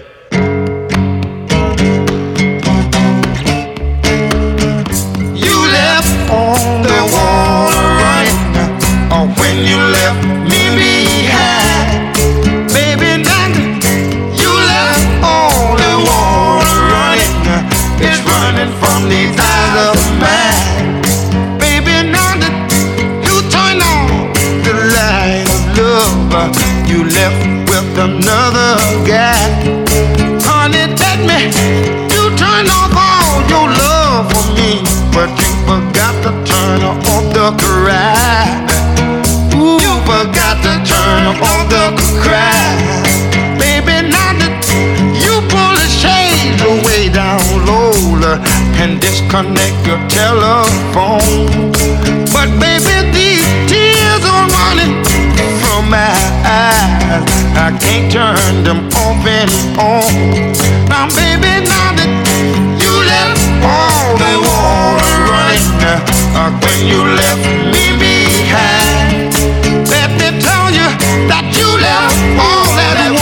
You 5.36 5.58
left 5.72 6.30
on 6.30 6.82
the 6.84 7.00
water 7.14 7.88
running, 8.02 8.40
or 9.12 9.28
when 9.40 9.58
you 9.66 9.78
left 9.78 10.24
me 10.50 10.62
behind, 10.76 11.59
left 27.18 27.42
with 27.70 27.98
another 27.98 28.78
guy. 29.06 29.40
Honey, 30.46 30.86
let 31.02 31.20
me. 31.30 31.52
You 32.14 32.24
turned 32.38 32.70
off 32.70 32.94
all 32.96 33.42
your 33.50 33.68
love 33.70 34.32
for 34.32 34.46
me, 34.58 34.82
but 35.14 35.30
you 35.42 35.52
forgot 35.70 36.16
to 36.26 36.32
turn 36.50 36.82
off 36.84 37.04
the 37.34 37.48
cry. 37.62 38.46
Ooh, 39.56 39.80
you 39.86 39.96
forgot 40.10 40.58
to 40.66 40.74
turn 40.86 41.24
off 41.34 41.62
the 41.74 41.86
cry. 42.24 42.60
Baby, 43.58 44.10
now 44.10 44.32
that 44.42 44.56
you 45.24 45.36
pull 45.52 45.74
the 45.82 45.90
shades 45.90 46.62
away 46.62 47.10
down 47.10 47.42
low 47.66 48.00
and 48.82 49.00
disconnect 49.02 49.86
your 49.86 50.00
telephone. 50.08 51.72
But 52.32 52.50
baby, 52.60 52.89
I 57.60 57.78
can't 57.78 58.10
turn 58.10 58.64
them 58.64 58.88
off 58.96 59.20
and 59.28 59.52
on. 59.78 60.08
Now, 60.88 61.12
baby, 61.12 61.60
now 61.68 61.92
that 61.92 62.08
you 62.80 62.94
left 63.04 63.44
all 63.68 64.16
the 64.16 64.34
water 64.48 65.16
running, 65.28 65.68
uh, 65.84 66.56
when 66.64 66.88
you 66.88 67.04
left 67.04 67.44
me 67.68 68.00
behind, 68.00 69.36
let 69.92 70.10
me 70.16 70.40
tell 70.40 70.72
you 70.72 70.88
that 71.28 71.52
you 71.60 71.68
left 71.84 72.16
all 72.40 72.64
that 72.80 73.19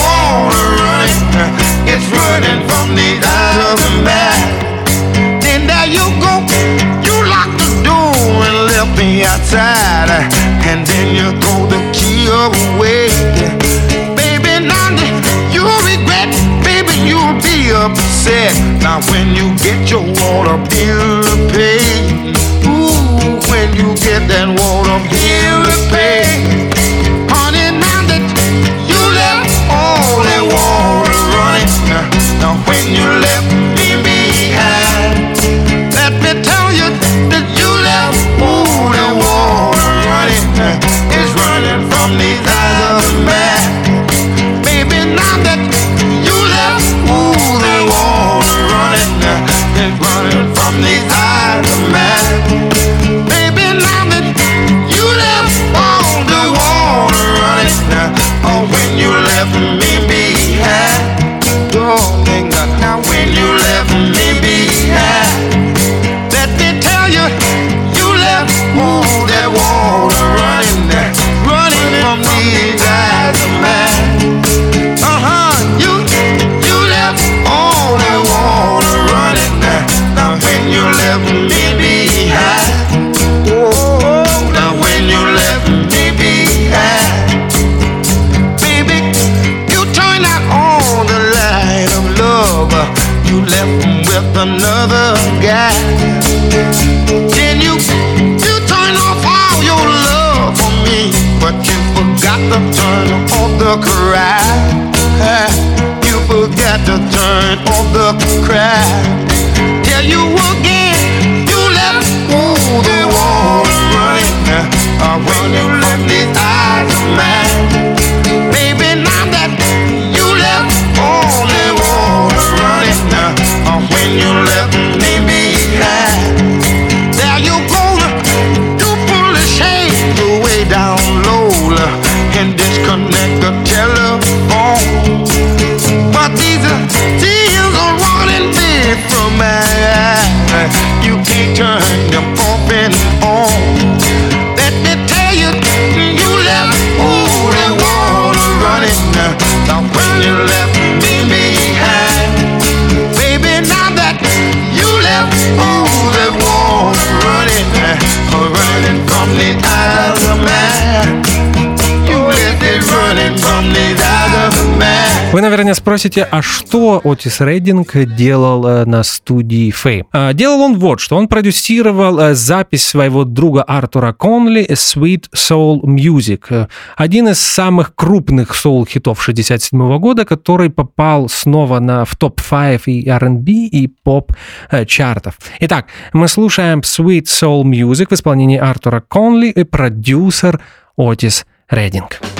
наверное, 165.68 165.82
спросите, 165.82 166.28
а 166.30 166.40
что 166.40 167.00
Отис 167.04 167.40
Рейдинг 167.40 167.94
делал 168.16 168.66
э, 168.66 168.84
на 168.86 169.02
студии 169.02 169.70
Fame? 169.70 170.04
А, 170.12 170.32
Делал 170.32 170.60
он 170.60 170.78
вот 170.78 171.00
что. 171.00 171.16
Он 171.16 171.28
продюсировал 171.28 172.18
э, 172.18 172.34
запись 172.34 172.86
своего 172.86 173.24
друга 173.24 173.62
Артура 173.62 174.12
Конли 174.12 174.66
«Sweet 174.70 175.26
Soul 175.34 175.82
Music», 175.82 176.44
э, 176.50 176.66
один 176.96 177.28
из 177.28 177.40
самых 177.40 177.94
крупных 177.94 178.54
соул-хитов 178.54 179.22
67 179.22 179.98
года, 179.98 180.24
который 180.24 180.70
попал 180.70 181.28
снова 181.28 181.80
на, 181.80 182.04
в 182.04 182.16
топ-5 182.16 182.82
и 182.86 183.08
R&B, 183.08 183.52
и 183.52 183.88
поп-чартов. 183.88 185.38
Итак, 185.60 185.86
мы 186.14 186.28
слушаем 186.28 186.80
«Sweet 186.80 187.24
Soul 187.24 187.64
Music» 187.64 188.06
в 188.08 188.12
исполнении 188.12 188.58
Артура 188.58 189.02
Конли 189.06 189.48
и 189.48 189.64
продюсер 189.64 190.60
Отис 190.96 191.44
Рейдинг. 191.68 192.20
Do 192.20 192.37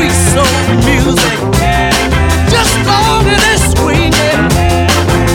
sweet 0.00 0.16
soul 0.32 0.56
music. 0.88 1.38
Just. 2.48 2.72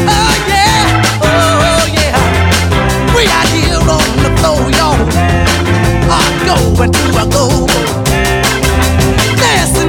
Oh 0.09 0.33
yeah, 0.49 0.83
oh 1.21 1.85
yeah. 1.93 2.17
We 3.15 3.23
here 3.53 3.77
on 3.77 4.09
the 4.25 4.31
floor, 4.37 4.65
y'all. 4.73 4.97
To 6.85 7.05
a 7.17 7.25
go. 7.29 7.45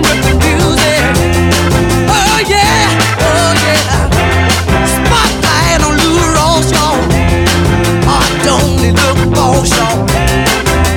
With 0.05 0.21
the 0.25 0.35
music. 0.45 1.05
Oh 2.09 2.39
yeah, 2.55 2.87
oh 3.31 3.53
yeah. 3.65 3.85
Spotlight 4.95 5.81
on 5.87 5.95
Lou 6.01 6.17
y'all. 9.73 9.97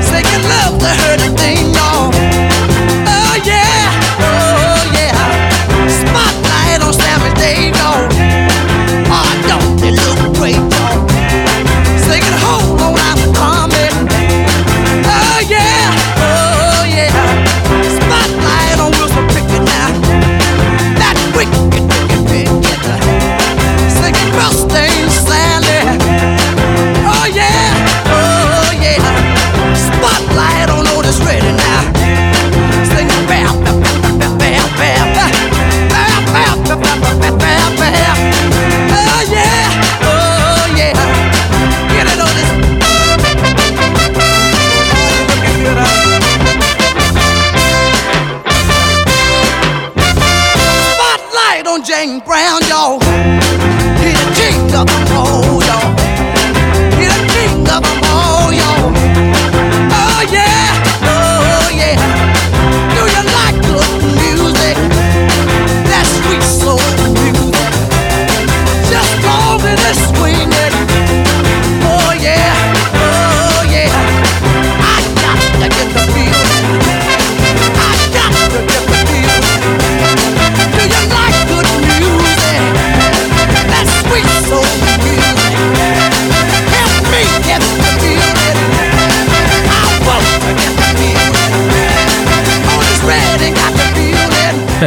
Singing 0.02 0.46
love 0.50 0.76
to 0.80 1.79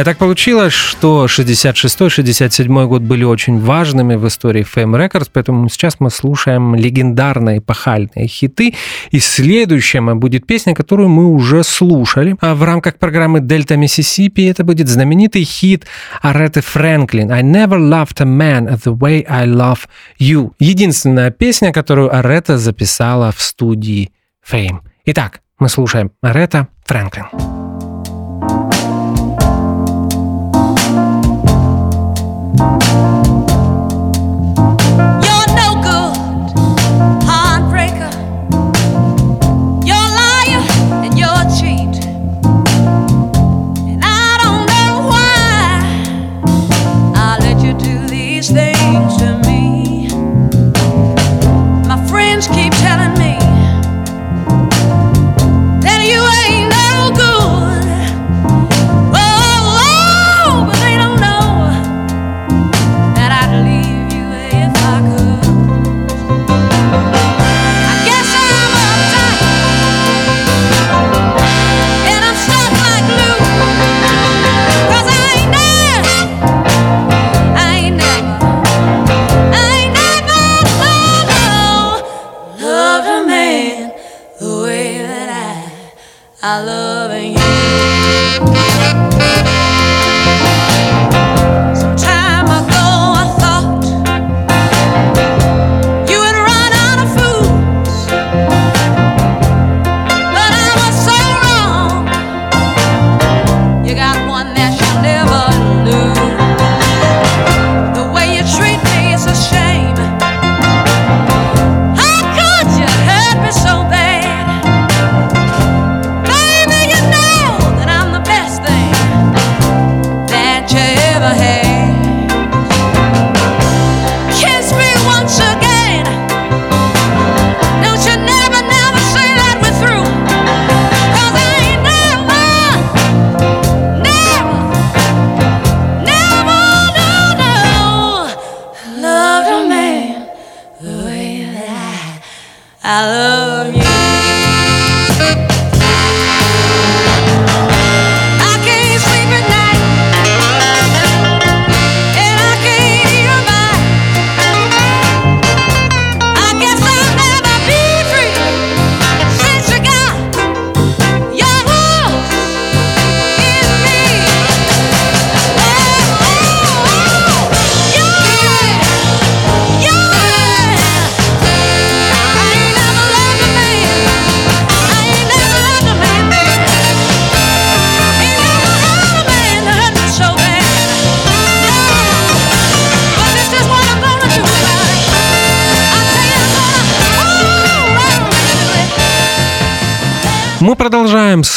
feeling. 0.03 0.09
Э, 0.09 0.13
Так 0.13 0.17
получилось, 0.17 0.73
что 0.73 1.25
66-67 1.25 2.87
год 2.87 3.01
были 3.01 3.23
очень 3.23 3.59
важными 3.59 4.15
в 4.15 4.27
истории 4.27 4.63
Fame 4.63 4.97
Records, 4.97 5.29
поэтому 5.31 5.69
сейчас 5.69 5.99
мы 5.99 6.09
слушаем 6.09 6.75
легендарные 6.75 7.59
эпохальные 7.59 8.27
хиты. 8.27 8.73
И 9.11 9.19
следующая 9.19 10.01
будет 10.15 10.45
песня, 10.45 10.75
которую 10.75 11.09
мы 11.09 11.25
уже 11.25 11.63
слушали. 11.63 12.35
А 12.41 12.55
в 12.55 12.63
рамках 12.63 12.95
программы 12.95 13.39
Дельта 13.39 13.77
Миссисипи 13.77 14.41
это 14.41 14.63
будет 14.63 14.87
знаменитый 14.87 15.43
хит 15.43 15.85
Ареты 16.21 16.61
Фрэнклин 16.61 17.31
«I 17.31 17.41
never 17.41 17.77
loved 17.77 18.19
a 18.19 18.25
man 18.25 18.67
the 18.83 18.97
way 18.97 19.25
I 19.27 19.47
love 19.47 19.79
you». 20.19 20.51
Единственная 20.59 21.31
песня, 21.31 21.71
которую 21.71 22.13
Арета 22.13 22.57
записала 22.57 23.31
в 23.31 23.41
студии 23.41 24.11
Fame. 24.49 24.79
Итак, 25.05 25.41
мы 25.59 25.69
слушаем 25.69 26.11
Арета 26.21 26.67
Фрэнклин. 26.85 27.25
You're 27.33 27.62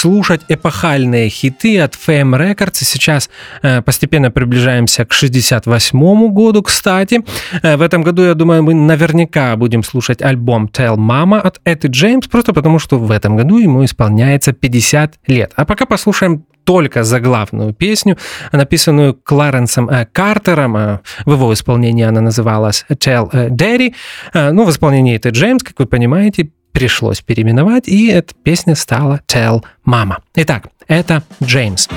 слушать 0.07 0.43
эпохальные 0.49 1.29
хиты 1.29 1.81
от 1.81 1.95
Fame 1.95 2.37
Records. 2.39 2.83
И 2.83 2.85
сейчас 2.85 3.29
э, 3.63 3.83
постепенно 3.83 4.31
приближаемся 4.31 5.05
к 5.05 5.13
68 5.13 6.29
году, 6.33 6.63
кстати. 6.63 7.25
Э, 7.63 7.77
в 7.77 7.83
этом 7.83 8.03
году, 8.03 8.23
я 8.23 8.35
думаю, 8.35 8.63
мы 8.63 8.75
наверняка 8.75 9.57
будем 9.57 9.83
слушать 9.83 10.23
альбом 10.23 10.71
Tell 10.73 10.97
Mama 10.97 11.41
от 11.41 11.61
Эдди 11.65 11.89
Джеймс, 11.89 12.29
просто 12.29 12.53
потому 12.53 12.79
что 12.79 12.99
в 13.01 13.11
этом 13.11 13.37
году 13.37 13.59
ему 13.59 13.85
исполняется 13.85 14.53
50 14.53 15.15
лет. 15.27 15.53
А 15.57 15.65
пока 15.65 15.87
послушаем 15.87 16.45
только 16.67 17.05
за 17.05 17.21
главную 17.21 17.73
песню, 17.73 18.19
написанную 18.53 19.15
Кларенсом 19.15 19.89
э, 19.89 20.07
Картером. 20.13 20.77
Э, 20.77 20.99
в 21.25 21.33
его 21.33 21.53
исполнении 21.53 22.05
она 22.05 22.21
называлась 22.21 22.85
Tell 22.91 23.29
э, 23.33 23.49
Daddy. 23.49 23.95
Э, 24.35 24.53
ну, 24.53 24.65
в 24.65 24.71
исполнении 24.71 25.17
это 25.17 25.31
Джеймс, 25.31 25.63
как 25.63 25.79
вы 25.79 25.87
понимаете, 25.87 26.51
пришлось 26.77 27.23
переименовать, 27.23 27.89
и 27.89 28.09
эта 28.09 28.35
песня 28.35 28.75
стала 28.75 29.23
«Tell 29.27 29.65
Mama». 29.87 30.19
Итак, 30.35 30.69
это 30.87 31.23
Джеймс. 31.43 31.89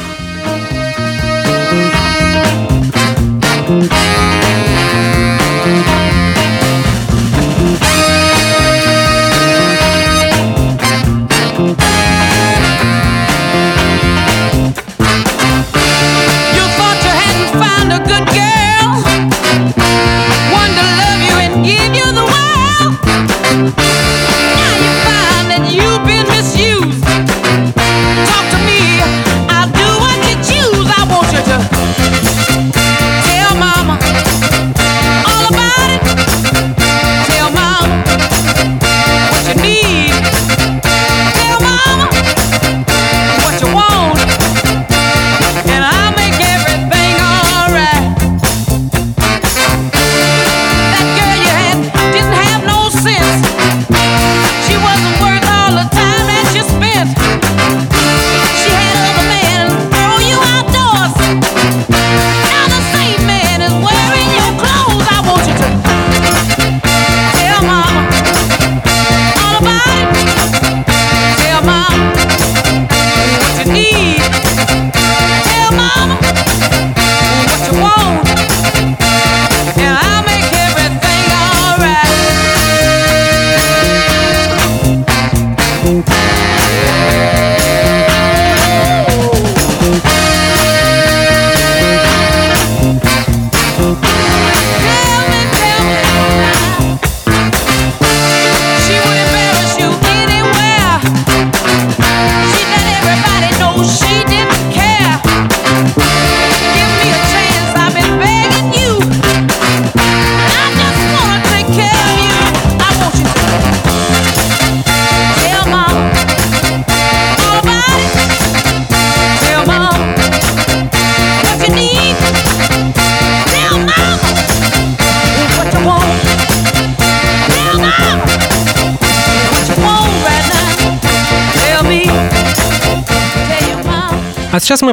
a 17.92 18.00
good 18.08 18.26
girl 18.34 18.59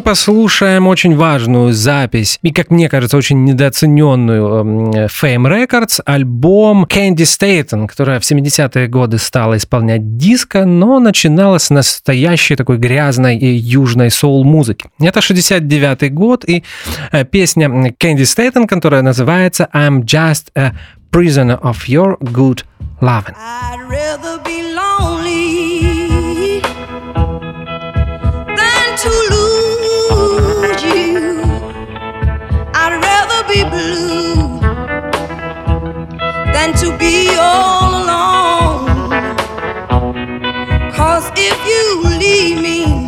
послушаем 0.07 0.87
очень 0.87 1.17
важную 1.17 1.73
запись 1.73 2.39
и, 2.43 2.53
как 2.53 2.71
мне 2.71 2.89
кажется, 2.89 3.17
очень 3.17 3.43
недооцененную 3.43 4.47
эм, 4.47 4.91
Fame 5.07 5.49
Records, 5.49 6.01
альбом 6.07 6.85
Candy 6.85 7.25
Staten, 7.25 7.89
которая 7.89 8.21
в 8.21 8.23
70-е 8.23 8.87
годы 8.87 9.19
стала 9.19 9.57
исполнять 9.57 10.17
диско, 10.17 10.65
но 10.65 11.01
начиналась 11.01 11.65
с 11.65 11.71
настоящей 11.71 12.55
такой 12.55 12.79
грязной 12.79 13.37
и 13.37 13.47
южной 13.47 14.13
соул-музыки. 14.13 14.89
Это 15.01 15.19
69-й 15.19 16.11
год, 16.11 16.45
и 16.45 16.63
э, 17.11 17.25
песня 17.25 17.67
Candy 17.67 18.23
Staten, 18.23 18.69
которая 18.69 19.03
называется 19.03 19.69
«I'm 19.75 20.05
just 20.05 20.53
a 20.55 20.73
prisoner 21.11 21.61
of 21.61 21.89
your 21.89 22.17
good 22.21 22.63
lovin'». 23.01 23.35
And 36.67 36.77
to 36.79 36.99
be 36.99 37.29
all 37.39 38.03
alone. 38.03 38.89
Cause 40.91 41.31
if 41.37 41.57
you 41.65 42.03
leave 42.19 42.61
me, 42.61 43.06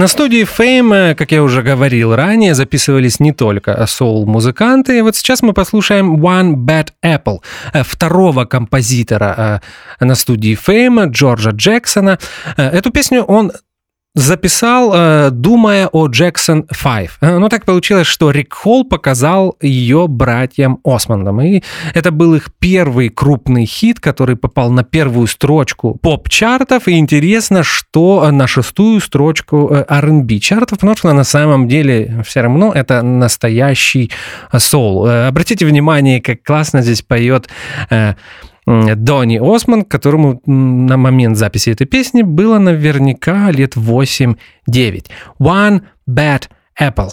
На 0.00 0.06
студии 0.06 0.44
Fame, 0.44 0.94
э, 0.94 1.14
как 1.14 1.30
я 1.30 1.42
уже 1.42 1.62
говорил 1.62 2.16
ранее, 2.16 2.54
записывались 2.54 3.20
не 3.20 3.32
только 3.32 3.84
соул-музыканты. 3.86 4.96
И 4.96 5.02
вот 5.02 5.14
сейчас 5.14 5.42
мы 5.42 5.52
послушаем 5.52 6.16
One 6.24 6.54
Bad 6.54 6.92
Apple, 7.04 7.40
э, 7.74 7.82
второго 7.82 8.46
композитора 8.46 9.60
э, 10.00 10.04
на 10.06 10.14
студии 10.14 10.56
Fame, 10.56 11.10
Джорджа 11.10 11.50
Джексона. 11.50 12.18
Эту 12.56 12.90
песню 12.90 13.24
он 13.24 13.52
записал, 14.14 14.92
э, 14.92 15.30
думая 15.30 15.86
о 15.86 16.08
Джексон 16.08 16.64
5. 16.64 17.10
Э, 17.20 17.32
Но 17.32 17.38
ну, 17.38 17.48
так 17.48 17.64
получилось, 17.64 18.08
что 18.08 18.32
Рик 18.32 18.52
Холл 18.52 18.84
показал 18.84 19.56
ее 19.60 20.08
братьям 20.08 20.80
Османдам. 20.84 21.40
И 21.40 21.62
это 21.94 22.10
был 22.10 22.34
их 22.34 22.48
первый 22.58 23.08
крупный 23.08 23.66
хит, 23.66 24.00
который 24.00 24.34
попал 24.34 24.70
на 24.72 24.82
первую 24.82 25.28
строчку 25.28 25.96
поп-чартов. 26.02 26.88
И 26.88 26.98
интересно, 26.98 27.62
что 27.62 28.24
э, 28.26 28.30
на 28.32 28.48
шестую 28.48 29.00
строчку 29.00 29.72
R&B 29.88 30.38
чартов, 30.40 30.78
потому 30.78 30.96
что 30.96 31.12
на 31.12 31.24
самом 31.24 31.68
деле 31.68 32.22
все 32.26 32.40
равно 32.40 32.72
это 32.72 33.02
настоящий 33.02 34.10
соул. 34.56 35.06
Обратите 35.06 35.66
внимание, 35.66 36.20
как 36.20 36.42
классно 36.42 36.82
здесь 36.82 37.02
поет 37.02 37.48
Донни 38.96 39.40
Осман, 39.42 39.84
которому 39.84 40.40
на 40.46 40.96
момент 40.96 41.36
записи 41.36 41.70
этой 41.70 41.86
песни 41.86 42.22
было 42.22 42.58
наверняка 42.58 43.50
лет 43.50 43.76
8-9. 43.76 44.36
One 45.38 45.82
Bad 46.08 46.44
Apple. 46.80 47.10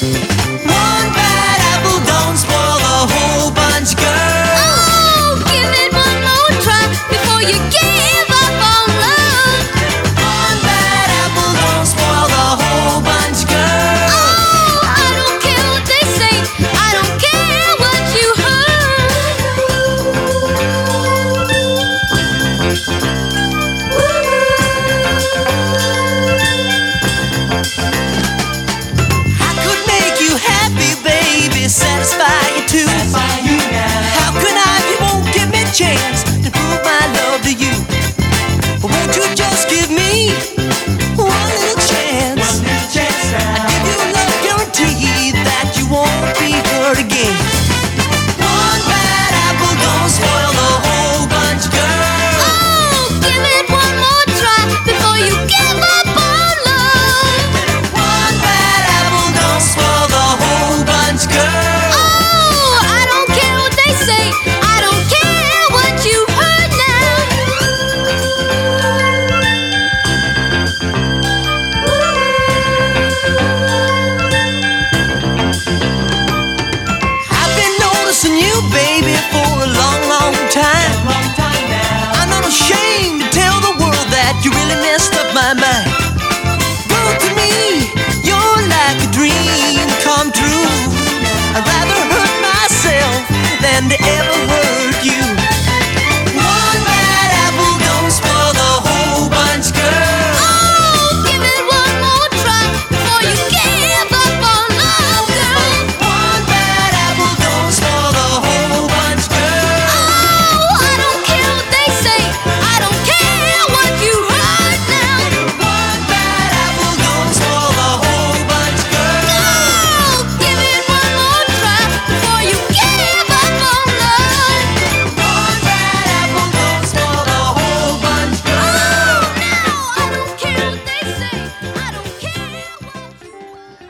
Thank 0.00 0.32
you. 0.32 0.39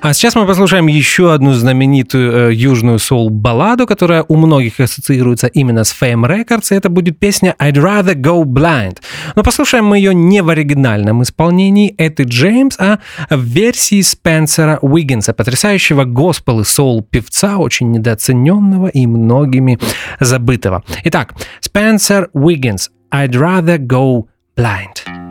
А 0.02 0.14
сейчас 0.14 0.34
мы 0.34 0.46
послушаем 0.46 0.86
еще 0.86 1.34
одну 1.34 1.52
знаменитую 1.52 2.50
э, 2.50 2.54
южную 2.54 2.98
соул-балладу, 2.98 3.86
которая 3.86 4.24
у 4.28 4.36
многих 4.36 4.80
ассоциируется 4.80 5.46
именно 5.46 5.84
с 5.84 5.92
Fame 5.92 6.26
Records, 6.26 6.68
и 6.70 6.74
это 6.74 6.88
будет 6.88 7.18
песня 7.18 7.54
«I'd 7.58 7.74
Rather 7.74 8.14
Go 8.14 8.44
Blind». 8.44 8.96
Но 9.36 9.42
послушаем 9.42 9.84
мы 9.84 9.98
ее 9.98 10.14
не 10.14 10.42
в 10.42 10.48
оригинальном 10.48 11.22
исполнении 11.22 11.94
Эты 11.98 12.22
Джеймс, 12.22 12.76
а 12.78 13.00
в 13.28 13.42
версии 13.42 14.00
Спенсера 14.00 14.78
Уиггинса, 14.80 15.34
потрясающего 15.34 16.04
госпел 16.04 16.60
и 16.60 16.64
соул-певца, 16.64 17.58
очень 17.58 17.90
недооцененного 17.90 18.86
и 18.86 19.06
многими 19.06 19.78
забытого. 20.18 20.82
Итак, 21.04 21.34
Спенсер 21.60 22.30
Уиггинс 22.32 22.90
«I'd 23.12 23.32
Rather 23.32 23.76
Go 23.76 24.24
Blind». 24.56 25.29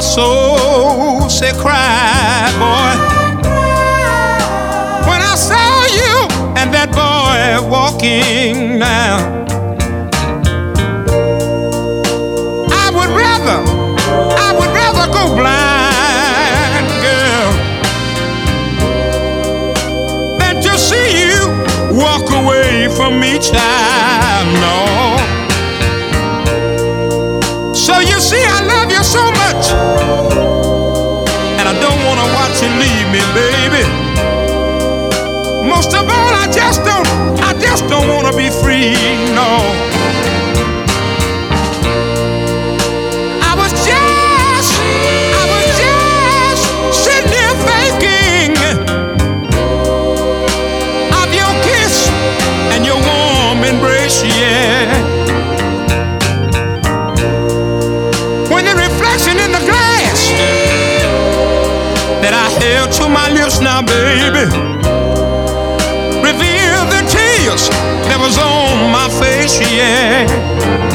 My 0.00 0.06
soul 0.06 1.28
said, 1.28 1.54
"Cry, 1.56 2.48
boy." 2.62 2.94
When 5.08 5.20
I 5.32 5.34
saw 5.48 5.72
you 5.98 6.14
and 6.58 6.72
that 6.72 6.88
boy 7.02 7.40
walking 7.68 8.78
now. 8.78 9.16
I 12.82 12.86
would 12.96 13.12
rather, 13.24 13.58
I 14.46 14.50
would 14.58 14.72
rather 14.80 15.06
go 15.16 15.22
blind, 15.40 16.86
girl, 17.04 17.48
than 20.40 20.54
to 20.64 20.72
see 20.88 21.08
you 21.24 21.36
walk 22.04 22.26
away 22.40 22.88
from 22.96 23.20
me, 23.20 23.32
child. 23.38 24.46
No. 24.64 24.78
So 27.74 27.94
you 28.00 28.18
see, 28.20 28.44
I 28.56 28.59
just 37.70 37.86
don't 37.86 38.08
want 38.08 38.26
to 38.26 38.36
be 38.36 38.50
free, 38.50 38.90
no. 39.30 39.62
I 43.46 43.54
was 43.54 43.70
just, 43.86 44.70
I 45.38 45.44
was 45.54 45.66
just 45.78 46.62
sitting 47.04 47.30
of 51.14 51.28
your 51.32 51.52
kiss 51.62 52.10
and 52.74 52.84
your 52.84 52.98
warm 53.06 53.62
embrace, 53.62 54.24
yeah. 54.24 54.90
When 58.50 58.64
the 58.64 58.74
reflection 58.74 59.38
in 59.38 59.52
the 59.52 59.62
glass 59.70 60.20
that 62.18 62.34
I 62.34 62.48
held 62.58 62.90
to 62.98 63.08
my 63.08 63.30
lips 63.30 63.60
now, 63.60 63.80
baby, 63.80 64.79
on 68.38 68.92
my 68.92 69.08
face, 69.08 69.60
yeah. 69.60 70.89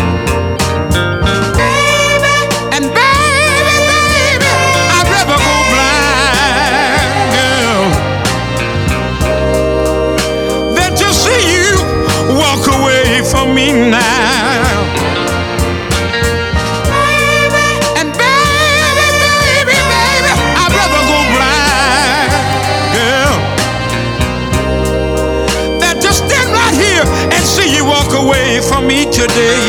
say 29.36 29.65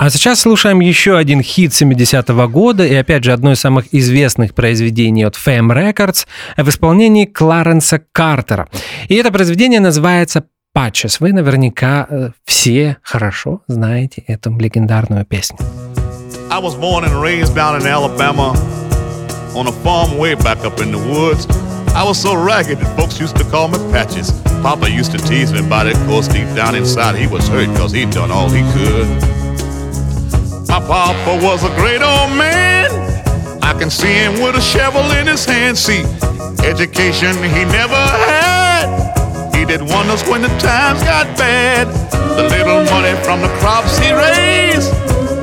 А 0.00 0.08
сейчас 0.08 0.40
слушаем 0.40 0.80
еще 0.80 1.18
один 1.18 1.42
хит 1.42 1.72
70-го 1.72 2.48
года 2.48 2.86
и 2.86 2.94
опять 2.94 3.22
же 3.22 3.34
одно 3.34 3.52
из 3.52 3.60
самых 3.60 3.92
известных 3.92 4.54
произведений 4.54 5.24
от 5.24 5.34
Fame 5.34 5.68
Records 5.74 6.26
в 6.56 6.66
исполнении 6.70 7.26
Кларенса 7.26 8.00
Картера. 8.10 8.66
И 9.08 9.14
это 9.16 9.30
произведение 9.30 9.78
называется 9.78 10.44
Patches. 10.74 11.18
Вы 11.20 11.34
наверняка 11.34 12.06
э, 12.08 12.30
все 12.46 12.96
хорошо 13.02 13.60
знаете 13.66 14.24
эту 14.26 14.56
легендарную 14.58 15.26
песню. 15.26 15.58
I 16.50 16.58
was 16.58 16.74
born 16.80 17.04
and 17.04 17.20
raised 17.20 17.54
down 17.54 17.78
in 17.78 17.86
Alabama 17.86 18.54
on 19.54 19.66
a 19.66 19.72
farm 19.84 20.16
way 20.16 20.34
back 20.34 20.64
up 20.64 20.80
in 20.80 20.92
the 20.92 20.98
woods. 20.98 21.46
I 21.94 22.04
was 22.04 22.14
so 22.14 22.34
ragged 22.34 22.78
that 22.78 22.96
folks 22.96 23.20
used 23.20 23.36
to 23.36 23.44
call 23.50 23.68
me 23.68 23.76
Patches. 23.92 24.32
Papa 24.62 24.88
used 24.88 25.12
to 25.12 25.18
tease 25.18 25.52
me 25.52 25.58
about 25.58 25.88
it, 25.88 25.94
of 25.94 26.06
course, 26.06 26.26
deep 26.26 26.48
down 26.56 26.74
inside 26.74 27.16
he 27.16 27.26
was 27.26 27.46
hurt 27.48 27.68
because 27.74 27.92
he'd 27.92 28.10
done 28.10 28.30
all 28.30 28.48
he 28.48 28.62
could. 28.72 29.39
My 30.68 30.80
papa 30.80 31.44
was 31.44 31.64
a 31.64 31.72
great 31.76 32.02
old 32.02 32.30
man. 32.36 32.90
I 33.62 33.72
can 33.78 33.90
see 33.90 34.12
him 34.12 34.40
with 34.40 34.56
a 34.56 34.60
shovel 34.60 35.02
in 35.12 35.26
his 35.26 35.44
hand. 35.44 35.76
See, 35.76 36.02
education 36.64 37.36
he 37.42 37.64
never 37.64 38.02
had. 38.28 39.54
He 39.54 39.64
did 39.64 39.82
wonders 39.82 40.22
when 40.28 40.42
the 40.42 40.52
times 40.58 41.02
got 41.02 41.26
bad. 41.36 41.88
The 42.36 42.44
little 42.48 42.84
money 42.90 43.14
from 43.24 43.40
the 43.42 43.48
crops 43.60 43.98
he 43.98 44.12
raised 44.12 44.92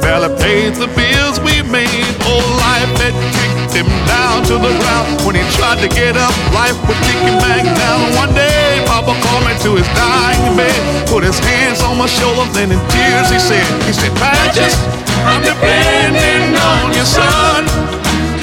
barely 0.08 0.32
paid 0.40 0.74
the 0.76 0.88
bills 0.96 1.40
we 1.44 1.62
made. 1.68 2.08
Oh, 2.24 2.40
life 2.64 2.96
had 3.04 3.16
kicked 3.36 3.76
him 3.76 3.90
down 4.08 4.44
to 4.48 4.56
the 4.56 4.72
ground. 4.80 5.20
When 5.28 5.36
he 5.36 5.44
tried 5.60 5.84
to 5.84 5.90
get 5.92 6.16
up, 6.16 6.32
life 6.56 6.80
would 6.88 7.00
kick 7.04 7.20
him 7.20 7.36
back 7.44 7.68
down. 7.76 8.16
One 8.16 8.34
day, 8.34 8.84
Papa 8.88 9.12
called 9.20 9.44
me 9.44 9.54
to 9.68 9.76
his 9.76 9.88
dying 10.00 10.56
bed, 10.56 10.80
put 11.12 11.24
his 11.24 11.38
hands 11.40 11.82
on 11.84 11.98
my 11.98 12.08
shoulders, 12.08 12.48
then 12.56 12.72
in 12.72 12.80
tears 12.88 13.28
he 13.28 13.40
said, 13.40 13.68
he 13.84 13.92
said, 13.92 14.16
Patches, 14.16 14.74
I'm 15.26 15.42
depending 15.42 16.56
on 16.56 16.94
your 16.94 17.06
son 17.06 17.66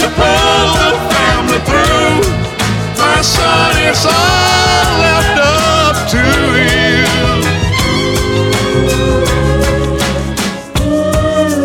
to 0.01 0.07
pull 0.19 0.67
the 0.81 0.91
family 1.13 1.61
through. 1.69 2.23
My 2.99 3.21
son, 3.23 3.77
it's 3.87 4.05
all 4.07 4.99
left 5.05 5.39
up 5.39 5.97
to 6.15 6.23
you. 6.65 7.05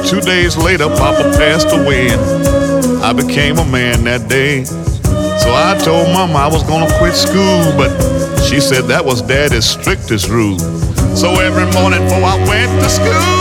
Two 0.10 0.22
days 0.22 0.58
later, 0.58 0.88
Papa 0.88 1.24
passed 1.38 1.72
away, 1.72 2.10
and 2.10 2.22
I 3.04 3.14
became 3.14 3.58
a 3.60 3.66
man 3.66 4.04
that 4.06 4.28
day. 4.28 4.66
So 4.66 5.54
I 5.54 5.78
told 5.84 6.10
Mama 6.14 6.38
I 6.38 6.48
was 6.48 6.64
gonna 6.64 6.90
quit 6.98 7.16
school, 7.16 7.72
but 7.78 7.90
she 8.44 8.60
said 8.60 8.86
that 8.86 9.06
was 9.06 9.22
Daddy's 9.22 9.66
strictest 9.66 10.28
rule. 10.28 10.60
So 11.16 11.40
every 11.40 11.66
morning 11.74 12.04
before 12.04 12.24
I 12.24 12.38
went 12.48 12.72
to 12.82 12.90
school, 12.90 13.39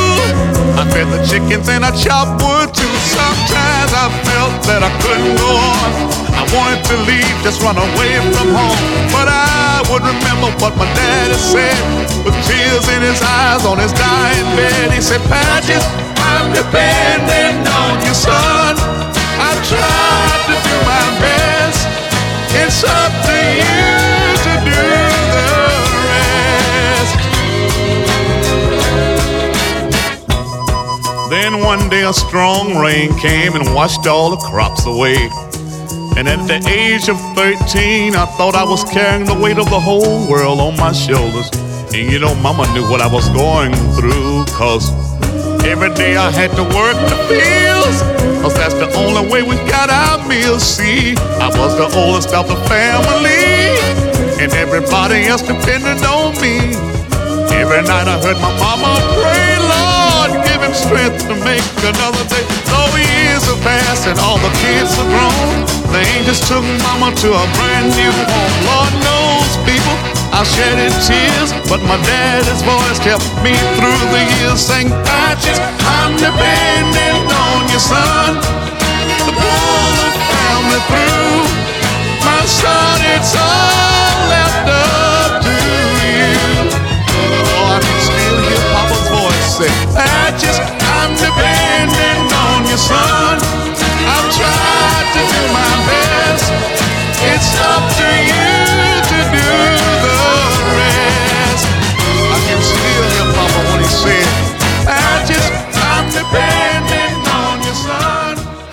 I 0.78 0.86
fed 0.91 1.11
the 1.11 1.20
chickens 1.26 1.68
and 1.68 1.84
I 1.84 1.91
chopped 1.91 2.39
wood 2.43 2.70
too. 2.70 2.95
Sometimes 3.03 3.91
I 3.95 4.07
felt 4.26 4.55
that 4.70 4.82
I 4.86 4.91
couldn't 5.03 5.34
go 5.34 5.51
on. 5.51 5.91
I 6.39 6.43
wanted 6.55 6.82
to 6.86 6.97
leave, 7.03 7.34
just 7.43 7.59
run 7.66 7.74
away 7.74 8.14
from 8.30 8.55
home. 8.55 8.78
But 9.11 9.26
I 9.26 9.82
would 9.91 10.05
remember 10.07 10.55
what 10.62 10.78
my 10.78 10.86
daddy 10.95 11.34
said. 11.34 11.78
With 12.22 12.36
tears 12.47 12.86
in 12.95 13.03
his 13.03 13.18
eyes 13.22 13.66
on 13.66 13.78
his 13.78 13.91
dying 13.93 14.49
bed, 14.55 14.95
he 14.95 15.01
said, 15.03 15.22
Patches, 15.26 15.82
I'm 16.22 16.55
depending 16.55 17.66
on 17.66 17.99
you, 18.07 18.14
son. 18.14 18.78
I 19.43 19.51
tried 19.66 20.43
to 20.47 20.55
do 20.62 20.74
my 20.86 21.07
best. 21.18 21.80
It's 22.55 22.84
up 22.84 23.12
to 23.26 23.38
Then 31.30 31.60
one 31.60 31.90
day 31.90 32.04
a 32.04 32.12
strong 32.12 32.78
rain 32.78 33.12
came 33.18 33.54
and 33.54 33.74
washed 33.74 34.06
all 34.06 34.30
the 34.30 34.40
crops 34.48 34.86
away. 34.86 35.16
And 36.16 36.26
at 36.26 36.40
the 36.48 36.58
age 36.66 37.08
of 37.08 37.20
13, 37.36 38.16
I 38.16 38.24
thought 38.40 38.56
I 38.56 38.64
was 38.64 38.82
carrying 38.84 39.26
the 39.26 39.34
weight 39.34 39.58
of 39.58 39.68
the 39.68 39.78
whole 39.78 40.26
world 40.26 40.58
on 40.58 40.74
my 40.76 40.92
shoulders. 40.92 41.50
And 41.92 42.10
you 42.10 42.18
know, 42.18 42.34
Mama 42.36 42.64
knew 42.72 42.88
what 42.88 43.00
I 43.00 43.12
was 43.12 43.28
going 43.30 43.72
through, 43.94 44.46
cause 44.56 44.88
every 45.64 45.92
day 45.94 46.16
I 46.16 46.30
had 46.30 46.50
to 46.56 46.64
work 46.64 46.96
the 46.96 47.18
fields, 47.28 48.00
cause 48.40 48.54
that's 48.56 48.74
the 48.74 48.88
only 48.96 49.30
way 49.30 49.42
we 49.42 49.56
got 49.68 49.90
our 49.90 50.26
meals. 50.26 50.64
See, 50.64 51.14
I 51.38 51.52
was 51.52 51.76
the 51.76 51.92
oldest 51.92 52.32
of 52.32 52.48
the 52.48 52.56
family, 52.72 53.76
and 54.42 54.50
everybody 54.56 55.28
else 55.28 55.42
depended 55.42 56.00
on 56.08 56.32
me. 56.40 56.72
Every 57.52 57.82
night 57.84 58.08
I 58.08 58.16
heard 58.24 58.40
my 58.40 58.52
mama 58.58 58.96
pray, 59.22 59.38
strength 60.78 61.26
to 61.26 61.34
make 61.42 61.66
another 61.82 62.22
day. 62.30 62.44
Though 62.70 62.94
years 62.94 63.42
have 63.50 63.60
passed 63.66 64.06
and 64.06 64.18
all 64.22 64.38
the 64.38 64.52
kids 64.62 64.94
are 65.02 65.10
grown, 65.10 65.66
the 65.90 66.00
angels 66.14 66.40
took 66.46 66.62
mama 66.86 67.10
to 67.26 67.28
a 67.34 67.44
brand 67.58 67.90
new 67.98 68.12
home. 68.14 68.54
Lord 68.70 68.92
knows, 69.02 69.50
people, 69.66 69.96
I 70.30 70.46
shedded 70.46 70.94
tears, 71.02 71.50
but 71.66 71.82
my 71.82 71.98
daddy's 72.06 72.62
voice 72.62 72.98
kept 73.02 73.26
me 73.42 73.54
through 73.76 74.02
the 74.14 74.22
years. 74.38 74.60
Saying, 74.62 74.90
Patches, 75.02 75.58
I'm 75.98 76.14
depending 76.16 77.18
on 77.26 77.60
your 77.74 77.82
son 77.82 78.38
the 79.26 80.14
family 80.30 80.80
through. 80.88 81.77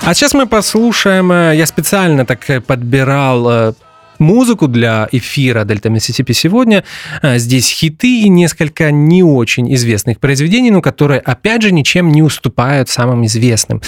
А 0.05 0.13
сейчас 0.13 0.35
мы 0.35 0.45
послушаем, 0.45 1.31
э, 1.31 1.55
я 1.55 1.65
специально 1.65 2.27
так 2.27 2.47
э, 2.47 2.61
подбирал 2.61 3.49
э, 3.49 3.73
музыку 4.19 4.67
для 4.67 5.09
эфира 5.11 5.63
Дельта 5.63 5.89
Миссисипи 5.89 6.31
сегодня. 6.31 6.83
Здесь 7.23 7.67
хиты 7.71 8.21
и 8.21 8.29
несколько 8.29 8.91
не 8.91 9.23
очень 9.23 9.73
известных 9.73 10.19
произведений, 10.19 10.69
но 10.69 10.83
которые, 10.83 11.19
опять 11.21 11.63
же, 11.63 11.71
ничем 11.71 12.09
не 12.09 12.21
уступают 12.21 12.87
самым 12.87 13.25
известным 13.25 13.81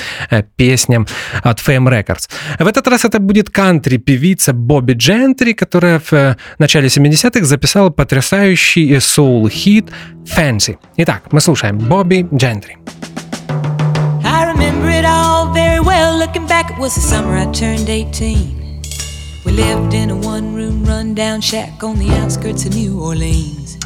песням 0.55 1.07
от 1.43 1.59
Fame 1.59 1.87
Records. 1.87 2.27
В 2.57 2.65
этот 2.65 2.87
раз 2.87 3.05
это 3.05 3.19
будет 3.19 3.51
кантри-певица 3.51 4.53
Бобби 4.53 4.93
Джентри, 4.93 5.53
которая 5.53 5.99
в 5.99 6.35
начале 6.57 6.87
70-х 6.87 7.45
записала 7.45 7.91
потрясающий 7.91 8.99
соул-хит 8.99 9.85
«Fancy». 10.25 10.77
Итак, 10.97 11.31
мы 11.31 11.39
слушаем 11.39 11.77
Бобби 11.77 12.27
Джентри. 12.33 12.77
I 14.25 14.51
remember 14.51 14.89
it 14.89 15.05
all. 15.05 15.36
Looking 16.27 16.45
back, 16.45 16.71
it 16.71 16.77
was 16.77 16.93
the 16.93 16.99
summer 16.99 17.37
I 17.37 17.49
turned 17.53 17.87
18. 17.87 18.81
We 19.45 19.53
lived 19.53 19.93
in 19.93 20.09
a 20.09 20.15
one 20.17 20.53
room 20.53 20.83
rundown 20.83 21.39
shack 21.39 21.81
on 21.85 21.97
the 21.97 22.09
outskirts 22.09 22.65
of 22.65 22.75
New 22.75 22.99
Orleans. 23.01 23.77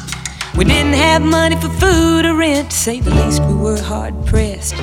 We 0.56 0.64
didn't 0.64 0.94
have 0.94 1.22
money 1.22 1.54
for 1.54 1.68
food 1.68 2.24
or 2.24 2.34
rent, 2.34 2.72
to 2.72 2.76
say 2.76 2.98
the 2.98 3.14
least, 3.14 3.42
we 3.44 3.54
were 3.54 3.80
hard 3.80 4.26
pressed. 4.26 4.74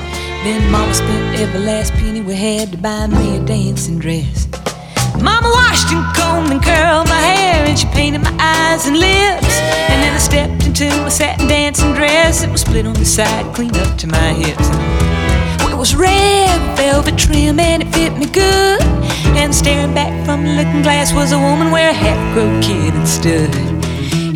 Then 0.42 0.72
Mama 0.72 0.94
spent 0.94 1.38
every 1.38 1.60
last 1.60 1.92
penny 1.92 2.22
we 2.22 2.34
had 2.34 2.72
to 2.72 2.78
buy 2.78 3.06
me 3.08 3.36
a 3.36 3.44
dancing 3.44 3.98
dress. 3.98 4.48
Mama 5.20 5.50
washed 5.50 5.92
and 5.92 6.16
combed 6.16 6.50
and 6.50 6.62
curled 6.62 7.10
my 7.10 7.20
hair, 7.20 7.66
and 7.66 7.78
she 7.78 7.86
painted 7.88 8.22
my 8.22 8.34
eyes 8.40 8.86
and 8.86 8.96
lips. 8.96 9.54
And 9.92 10.02
then 10.02 10.14
I 10.14 10.18
stepped 10.18 10.64
into 10.64 10.88
a 11.04 11.10
satin 11.10 11.46
dancing 11.46 11.92
dress. 11.92 12.42
It 12.42 12.50
was 12.50 12.62
split 12.62 12.86
on 12.86 12.94
the 12.94 13.04
side, 13.04 13.54
clean 13.54 13.76
up 13.76 13.98
to 13.98 14.06
my 14.06 14.32
hips. 14.32 15.19
Was 15.80 15.96
red 15.96 16.60
velvet 16.76 17.16
trim, 17.16 17.58
and 17.58 17.82
it 17.82 17.88
fit 17.88 18.12
me 18.18 18.26
good. 18.26 18.82
And 19.32 19.48
staring 19.54 19.94
back 19.94 20.12
from 20.26 20.44
the 20.44 20.52
looking 20.52 20.82
glass 20.82 21.14
was 21.14 21.32
a 21.32 21.38
woman 21.38 21.70
where 21.72 21.88
a 21.88 21.94
half-grown 21.94 22.60
kid 22.60 22.92
had 22.92 23.08
stood. 23.08 23.48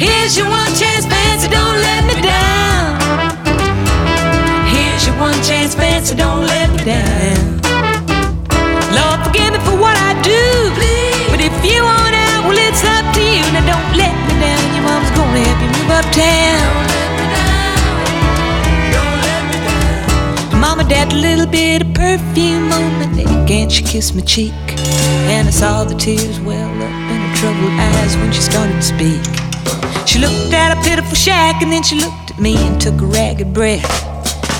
Here's 0.01 0.39
your 0.39 0.49
one 0.49 0.73
chance, 0.73 1.05
fancy, 1.05 1.49
don't 1.53 1.77
let 1.85 2.03
me 2.09 2.17
down. 2.25 2.97
Here's 4.73 5.05
your 5.05 5.21
one 5.21 5.37
chance, 5.45 5.75
fancy, 5.75 6.17
don't 6.17 6.47
let 6.47 6.73
me 6.73 6.81
down. 6.81 7.61
Lord, 8.97 9.21
forgive 9.29 9.53
me 9.53 9.61
for 9.69 9.77
what 9.77 10.01
I 10.01 10.17
do. 10.25 10.73
But 11.29 11.45
if 11.45 11.53
you 11.61 11.85
want 11.85 12.17
out, 12.25 12.49
well, 12.49 12.57
it's 12.57 12.81
up 12.89 13.05
to 13.13 13.21
you. 13.21 13.45
Now 13.53 13.69
don't 13.69 13.91
let 14.01 14.17
me 14.17 14.41
down. 14.41 14.65
Your 14.73 14.85
mom's 14.89 15.13
gonna 15.13 15.45
help 15.45 15.61
you 15.61 15.69
move 15.77 15.93
uptown. 15.93 16.94
Dabbed 20.89 21.13
little 21.13 21.47
bit 21.47 21.83
of 21.83 21.95
perfume 21.95 22.71
on 22.71 22.93
my 22.99 23.07
neck 23.07 23.51
and 23.51 23.73
she 23.73 23.83
kissed 23.83 24.15
my 24.15 24.21
cheek. 24.21 24.53
And 25.33 25.49
I 25.49 25.51
saw 25.51 25.85
the 25.85 25.95
tears 25.95 26.39
well 26.41 26.71
up 26.71 27.11
in 27.11 27.21
her 27.21 27.37
troubled 27.37 27.73
eyes 27.73 28.17
when 28.17 28.33
she 28.33 28.43
started 28.43 28.75
to 28.75 28.83
speak. 28.83 29.25
She 30.07 30.19
looked 30.19 30.53
at 30.53 30.77
a 30.77 30.81
pitiful 30.89 31.15
shack 31.15 31.63
and 31.63 31.73
then 31.73 31.83
she 31.83 31.97
looked 31.97 32.33
at 32.33 32.39
me 32.39 32.57
and 32.67 32.81
took 32.81 33.01
a 33.01 33.07
ragged 33.07 33.55
breath. 33.55 33.89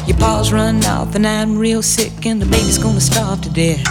Your 0.09 0.17
paws 0.17 0.53
run 0.53 0.85
off 0.85 1.15
and 1.15 1.27
I'm 1.27 1.59
real 1.59 1.83
sick 1.83 2.27
and 2.27 2.41
the 2.41 2.47
baby's 2.47 2.79
gonna 2.79 3.01
starve 3.01 3.43
to 3.43 3.51
death. 3.51 3.85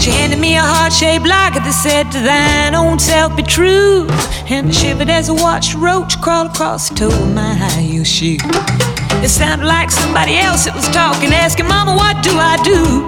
She 0.00 0.10
handed 0.10 0.40
me 0.40 0.56
a 0.56 0.60
heart-shaped 0.60 1.24
locket 1.24 1.62
that 1.62 1.80
said, 1.80 2.10
To 2.10 2.20
thine 2.20 2.74
own 2.74 2.98
self 2.98 3.36
be 3.36 3.42
true. 3.42 4.06
And 4.50 4.68
I 4.68 4.72
shivered 4.72 5.08
as 5.08 5.30
I 5.30 5.32
watched 5.32 5.74
a 5.74 5.78
roach 5.78 6.20
crawl 6.20 6.46
across 6.46 6.88
the 6.88 6.94
toe 6.96 7.08
of 7.08 7.34
my 7.34 7.54
high-heel 7.54 8.04
shoe. 8.04 8.91
It 9.22 9.28
sounded 9.28 9.66
like 9.68 9.88
somebody 9.88 10.36
else 10.36 10.64
that 10.64 10.74
was 10.74 10.88
talking, 10.90 11.30
asking, 11.32 11.68
Mama, 11.68 11.94
what 11.94 12.18
do 12.26 12.34
I 12.34 12.58
do? 12.66 13.06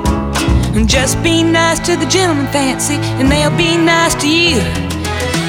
And 0.79 0.89
just 0.89 1.21
be 1.25 1.43
nice 1.43 1.81
to 1.91 1.97
the 1.97 2.07
gentleman, 2.07 2.47
fancy, 2.55 2.95
and 3.19 3.27
they'll 3.27 3.51
be 3.59 3.77
nice 3.77 4.15
to 4.23 4.29
you. 4.31 4.63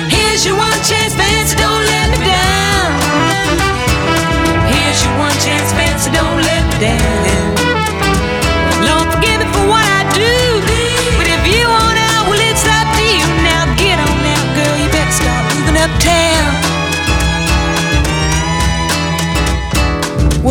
Here's 0.09 0.41
your 0.41 0.57
one 0.57 0.81
chance, 0.81 1.13
fancy, 1.13 1.53
don't 1.61 1.85
let 1.85 2.09
me 2.09 2.17
down. 2.17 2.89
Here's 4.73 5.05
your 5.05 5.13
one 5.21 5.37
chance, 5.37 5.69
fancy, 5.77 6.09
don't 6.09 6.41
let 6.41 6.65
me 6.73 6.79
down. 6.81 7.54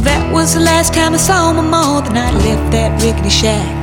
That 0.05 0.33
was 0.33 0.55
the 0.55 0.61
last 0.61 0.93
time 0.93 1.15
I 1.15 1.17
saw 1.17 1.53
my 1.53 1.65
mom. 1.65 2.05
Then 2.05 2.17
I 2.21 2.31
left 2.31 2.73
that 2.73 2.93
rickety 3.03 3.33
shack. 3.33 3.81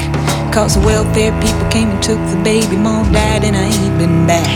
Cause 0.54 0.76
the 0.76 0.84
welfare 0.86 1.34
people 1.42 1.66
came 1.74 1.90
and 1.90 2.02
took 2.04 2.22
the 2.30 2.40
baby. 2.44 2.78
Mom 2.78 3.12
died 3.12 3.44
and 3.44 3.56
I 3.56 3.66
ain't 3.66 3.98
been 3.98 4.28
back. 4.28 4.52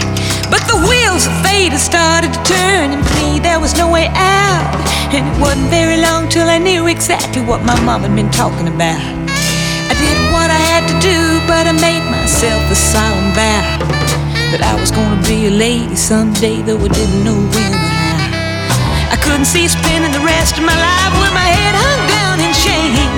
But 0.52 0.62
the 0.70 0.78
wheels 0.78 1.26
of 1.26 1.34
fate 1.42 1.74
had 1.74 1.82
started 1.82 2.32
to 2.36 2.42
turn, 2.46 2.94
and 2.94 3.04
me 3.18 3.40
there 3.40 3.60
was 3.60 3.74
no 3.78 3.90
way 3.90 4.08
out. 4.14 4.68
And 5.16 5.26
it 5.26 5.38
wasn't 5.42 5.72
very 5.72 5.98
long 5.98 6.30
till 6.30 6.48
I 6.48 6.60
knew 6.60 6.88
exactly 6.88 7.42
what 7.42 7.64
my 7.64 7.78
mom 7.82 8.04
had 8.04 8.16
been 8.16 8.32
talking 8.32 8.68
about. 8.68 9.02
I 9.90 9.94
did 9.96 10.18
what 10.36 10.50
I 10.52 10.62
had 10.72 10.84
to 10.92 10.96
do, 11.02 11.20
but 11.48 11.66
I 11.66 11.74
made 11.74 12.06
myself 12.12 12.62
a 12.70 12.76
solemn 12.76 13.32
vow 13.34 13.64
that 14.52 14.62
I 14.62 14.74
was 14.80 14.92
gonna 14.92 15.22
be 15.26 15.48
a 15.48 15.52
lady 15.52 15.96
someday, 15.96 16.62
though 16.62 16.78
I 16.78 16.90
didn't 16.90 17.24
know 17.24 17.40
when. 17.56 17.85
I 19.12 19.18
couldn't 19.22 19.46
see 19.46 19.68
spending 19.68 20.12
the 20.12 20.24
rest 20.26 20.58
of 20.58 20.64
my 20.64 20.74
life 20.74 21.14
with 21.22 21.34
my 21.34 21.46
head 21.46 21.76
hung 21.76 22.02
down 22.18 22.38
in 22.42 22.54
shame. 22.54 23.14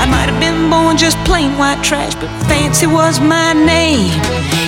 I 0.00 0.06
might 0.08 0.28
have 0.28 0.40
been 0.40 0.70
born 0.70 0.96
just 0.96 1.18
plain 1.24 1.56
white 1.58 1.82
trash, 1.82 2.14
but 2.14 2.30
fancy 2.48 2.86
was 2.86 3.20
my 3.20 3.52
name. 3.52 4.12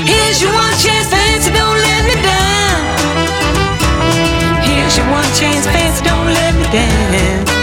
Here's 0.04 0.42
your 0.42 0.52
one 0.52 0.76
chance, 0.80 1.08
fancy, 1.08 1.50
don't 1.52 1.78
let 1.78 2.02
me 2.08 2.16
down. 2.20 2.80
Here's 4.64 4.96
your 4.96 5.08
one 5.10 5.30
chance, 5.36 5.64
fancy, 5.66 6.04
don't 6.04 6.28
let 6.32 6.52
me 6.56 6.66
down. 6.72 7.58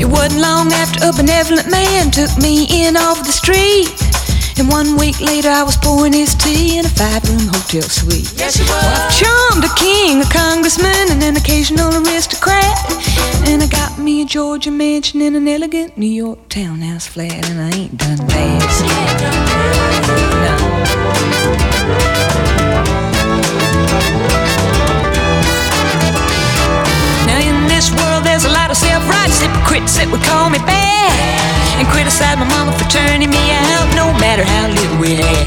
It 0.00 0.06
wasn't 0.06 0.42
long 0.42 0.72
after 0.72 1.08
a 1.08 1.12
benevolent 1.12 1.70
man 1.70 2.10
took 2.10 2.36
me 2.38 2.66
in 2.70 2.96
off 2.96 3.24
the 3.24 3.32
street. 3.32 4.11
And 4.58 4.68
one 4.68 4.96
week 4.96 5.20
later, 5.20 5.48
I 5.48 5.62
was 5.62 5.76
pouring 5.76 6.12
his 6.12 6.34
tea 6.34 6.78
in 6.78 6.84
a 6.84 6.88
five 6.88 7.24
room 7.28 7.48
hotel 7.48 7.82
suite. 7.82 8.32
Yes, 8.36 8.58
you 8.58 8.64
Well, 8.66 8.84
I've 8.84 9.10
charmed 9.10 9.64
a 9.64 9.72
king, 9.74 10.20
a 10.20 10.28
congressman, 10.28 11.10
and 11.10 11.22
an 11.22 11.36
occasional 11.36 11.90
aristocrat. 11.94 12.76
And 13.48 13.62
I 13.62 13.66
got 13.66 13.98
me 13.98 14.22
a 14.22 14.24
Georgia 14.24 14.70
mansion 14.70 15.20
in 15.20 15.34
an 15.34 15.48
elegant 15.48 15.96
New 15.96 16.06
York 16.06 16.48
townhouse 16.48 17.06
flat, 17.06 17.48
and 17.50 17.60
I 17.60 17.70
ain't 17.76 17.96
done 17.96 18.18
bad. 18.28 18.62
Now 27.26 27.38
in 27.40 27.68
this 27.68 27.90
world 27.90 28.24
there's 28.24 28.44
a 28.44 28.50
lot 28.50 28.70
of 28.70 28.76
self-righteous 28.76 29.40
hypocrites 29.40 29.96
that 29.96 30.08
would 30.12 30.22
call 30.22 30.50
me 30.50 30.58
bad 30.58 31.12
and 31.78 31.88
criticize 31.88 32.36
my 32.36 32.46
mama 32.46 32.72
for 32.78 32.88
turning 32.90 33.30
me 33.30 33.41
no 33.41 33.41
how 34.44 34.68
little 34.68 34.98
we 34.98 35.14
had. 35.14 35.46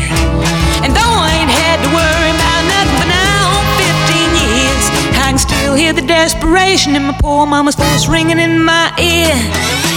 And 0.84 0.92
though 0.96 1.16
I 1.28 1.32
ain't 1.40 1.52
had 1.52 1.78
to 1.84 1.90
nothing 1.92 2.98
for 3.00 3.10
now 3.10 3.62
15 3.78 4.36
years, 4.48 4.86
I 5.20 5.34
can 5.34 5.38
still 5.38 5.74
hear 5.76 5.94
the 5.94 6.06
desperation 6.06 6.96
in 6.96 7.04
my 7.04 7.16
poor 7.20 7.46
mama's 7.46 7.76
voice 7.76 8.08
ringing 8.08 8.40
in 8.40 8.64
my 8.64 8.94
ear. 9.00 9.36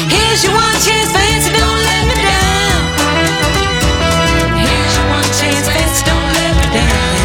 Here's 0.09 0.45
your 0.45 0.55
one 0.55 0.79
chance, 0.85 1.11
fancy, 1.13 1.51
don't 1.53 1.83
let 1.91 2.03
me 2.09 2.17
down. 2.19 2.79
Here's 4.57 4.95
your 4.97 5.07
one 5.13 5.31
chance, 5.39 5.67
fancy, 5.69 6.03
don't 6.09 6.31
let 6.39 6.53
me 6.61 6.67
down. 6.79 7.19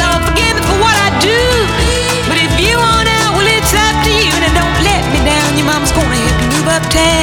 Lord, 0.00 0.20
forgive 0.28 0.54
me 0.58 0.62
for 0.68 0.78
what 0.84 0.96
I 0.96 1.10
do. 1.20 1.40
But 2.28 2.38
if 2.38 2.52
you 2.60 2.76
want 2.76 3.08
out, 3.08 3.36
well, 3.36 3.48
it's 3.48 3.72
up 3.72 3.96
to 4.04 4.12
you. 4.12 4.34
Now 4.42 4.52
don't 4.60 4.78
let 4.84 5.02
me 5.12 5.18
down. 5.24 5.48
Your 5.56 5.66
mama's 5.66 5.92
gonna 5.92 6.14
help 6.14 6.36
you 6.42 6.48
move 6.54 6.68
uptown. 6.68 7.21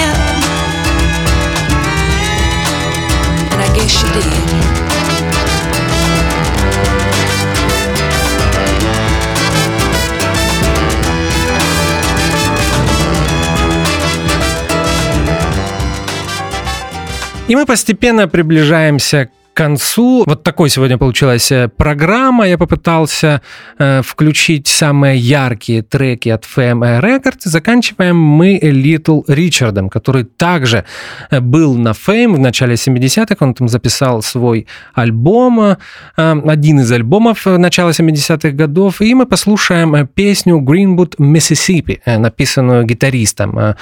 И 17.50 17.56
мы 17.56 17.66
постепенно 17.66 18.28
приближаемся 18.28 19.32
концу. 19.60 20.24
Вот 20.26 20.44
такой 20.44 20.70
сегодня 20.70 20.98
получилась 20.98 21.52
э, 21.52 21.68
программа. 21.68 22.48
Я 22.48 22.58
попытался 22.58 23.42
э, 23.78 24.02
включить 24.04 24.68
самые 24.68 25.18
яркие 25.18 25.82
треки 25.82 26.30
от 26.30 26.46
FM 26.46 27.02
Records. 27.02 27.42
Заканчиваем 27.44 28.16
мы 28.16 28.58
Little 28.58 29.24
Ричардом, 29.28 29.90
который 29.90 30.24
также 30.24 30.86
э, 31.30 31.42
был 31.42 31.76
на 31.76 31.90
Fame 31.90 32.36
в 32.36 32.40
начале 32.40 32.76
70-х. 32.76 33.36
Он 33.40 33.54
там 33.54 33.68
записал 33.68 34.22
свой 34.22 34.66
альбом, 34.94 35.60
э, 35.60 35.76
один 36.16 36.80
из 36.80 36.92
альбомов 36.94 37.46
э, 37.46 37.58
начала 37.58 37.90
70-х 37.90 38.52
годов. 38.52 39.02
И 39.02 39.14
мы 39.14 39.26
послушаем 39.26 40.08
песню 40.08 40.60
Greenwood, 40.62 41.18
Mississippi, 41.20 42.00
написанную 42.06 42.86
гитаристом 42.86 43.60
э, 43.60 43.76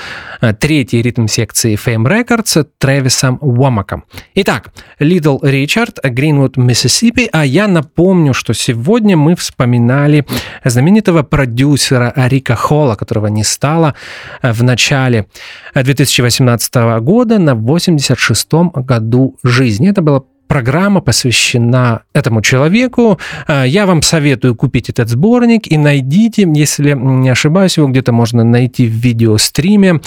третьей 0.59 1.03
ритм-секции 1.03 1.75
Fame 1.75 2.07
Records 2.07 2.65
Тревисом 2.79 3.37
Уамаком. 3.41 4.05
Итак, 4.33 4.73
Little 4.99 5.37
Ричард, 5.43 5.66
Greenwood, 6.03 6.55
Mississippi, 6.55 7.29
а 7.31 7.45
я 7.45 7.67
напомню, 7.67 8.33
что 8.33 8.53
сегодня 8.53 9.17
мы 9.17 9.35
вспоминали 9.35 10.25
знаменитого 10.63 11.23
продюсера 11.23 12.13
Рика 12.15 12.55
Холла, 12.55 12.95
которого 12.95 13.27
не 13.27 13.43
стало 13.43 13.93
э, 14.41 14.51
в 14.51 14.63
начале 14.63 15.27
э, 15.73 15.83
2018 15.83 16.75
года 17.01 17.39
на 17.39 17.51
86-м 17.51 18.69
году 18.69 19.35
жизни. 19.43 19.89
Это 19.89 20.01
была 20.01 20.23
программа 20.47 21.01
посвящена 21.01 22.01
этому 22.13 22.41
человеку. 22.41 23.19
Э, 23.47 23.65
Я 23.67 23.85
вам 23.85 24.01
советую 24.01 24.55
купить 24.55 24.89
этот 24.89 25.09
сборник 25.09 25.71
и 25.71 25.77
найдите, 25.77 26.47
если 26.55 26.93
не 26.93 27.29
ошибаюсь, 27.29 27.77
его 27.77 27.87
где-то 27.87 28.11
можно 28.11 28.43
найти 28.43 28.87
в 28.87 28.91
видеостриме. 28.91 30.01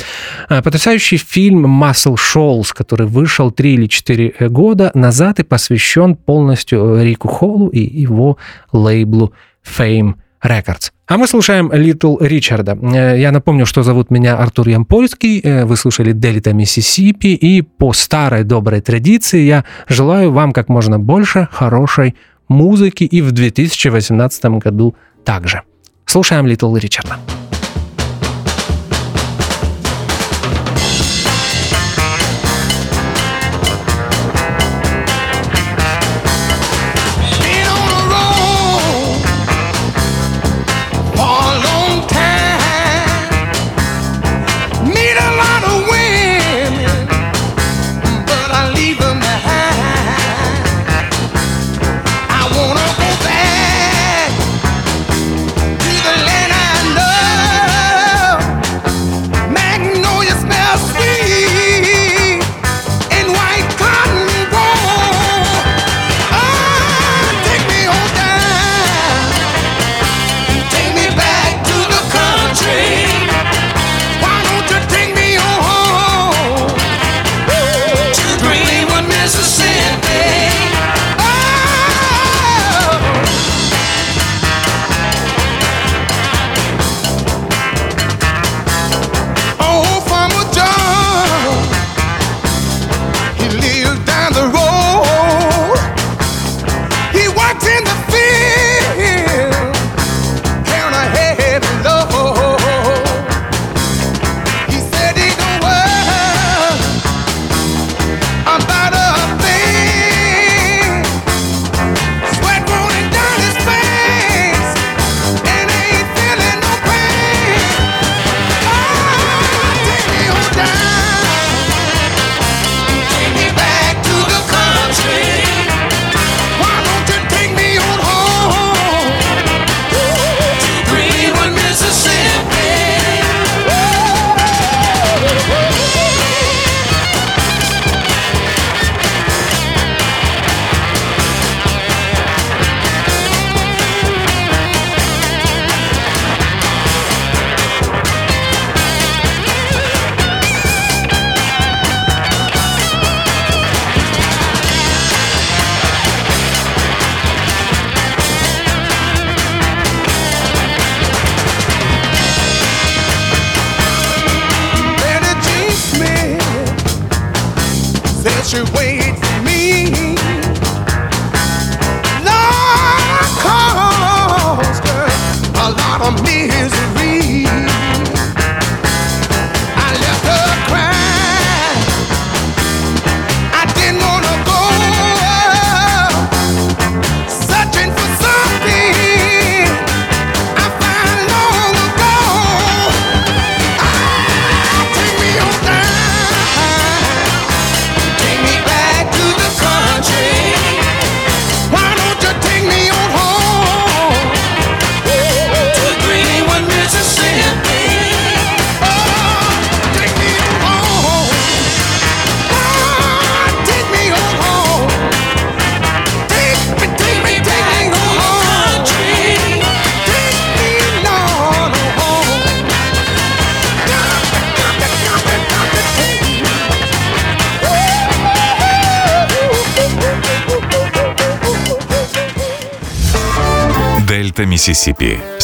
Э, 0.48 0.62
Потрясающий 0.62 1.16
фильм 1.18 1.66
«Muscle 1.82 2.16
Shoals», 2.16 2.72
который 2.74 3.06
вышел 3.06 3.50
3 3.50 3.74
или 3.74 3.86
4 3.86 4.48
года 4.48 4.90
назад 4.94 5.40
и 5.40 5.44
посвящен 5.44 6.16
полностью 6.16 7.02
Рику 7.02 7.28
Холлу 7.28 7.68
и 7.68 7.80
его 7.80 8.36
лейблу 8.72 9.32
Fame 9.64 10.14
Records. 10.44 10.90
А 11.06 11.16
мы 11.18 11.26
слушаем 11.26 11.70
Little 11.72 12.16
Ричарда. 12.20 12.78
Э, 12.82 13.18
Я 13.20 13.32
напомню, 13.32 13.66
что 13.66 13.82
зовут 13.82 14.10
меня 14.10 14.36
Артур 14.36 14.68
Ямпольский. 14.68 15.40
Э, 15.40 15.64
Вы 15.64 15.76
слушали 15.76 16.12
Делита 16.12 16.52
Миссисипи. 16.52 17.34
И 17.34 17.62
по 17.62 17.92
старой 17.92 18.44
доброй 18.44 18.80
традиции 18.80 19.40
я 19.42 19.64
желаю 19.88 20.32
вам 20.32 20.52
как 20.52 20.68
можно 20.68 20.98
больше 20.98 21.48
хорошей 21.52 22.14
музыки 22.48 23.04
и 23.04 23.22
в 23.22 23.32
2018 23.32 24.44
году 24.58 24.94
также. 25.24 25.62
Слушаем 26.06 26.46
Little 26.46 26.78
Ричарда. 26.78 27.16
Been 27.26 27.39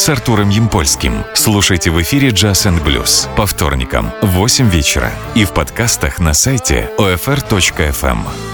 с 0.07 0.09
Артуром 0.09 0.47
Ямпольским. 0.47 1.25
Слушайте 1.33 1.91
в 1.91 2.01
эфире 2.01 2.29
«Джаз 2.29 2.65
and 2.65 2.81
Блюз» 2.81 3.27
по 3.35 3.45
вторникам 3.45 4.09
в 4.21 4.27
8 4.27 4.69
вечера 4.69 5.11
и 5.35 5.43
в 5.43 5.51
подкастах 5.51 6.19
на 6.19 6.33
сайте 6.33 6.89
OFR.FM. 6.97 8.46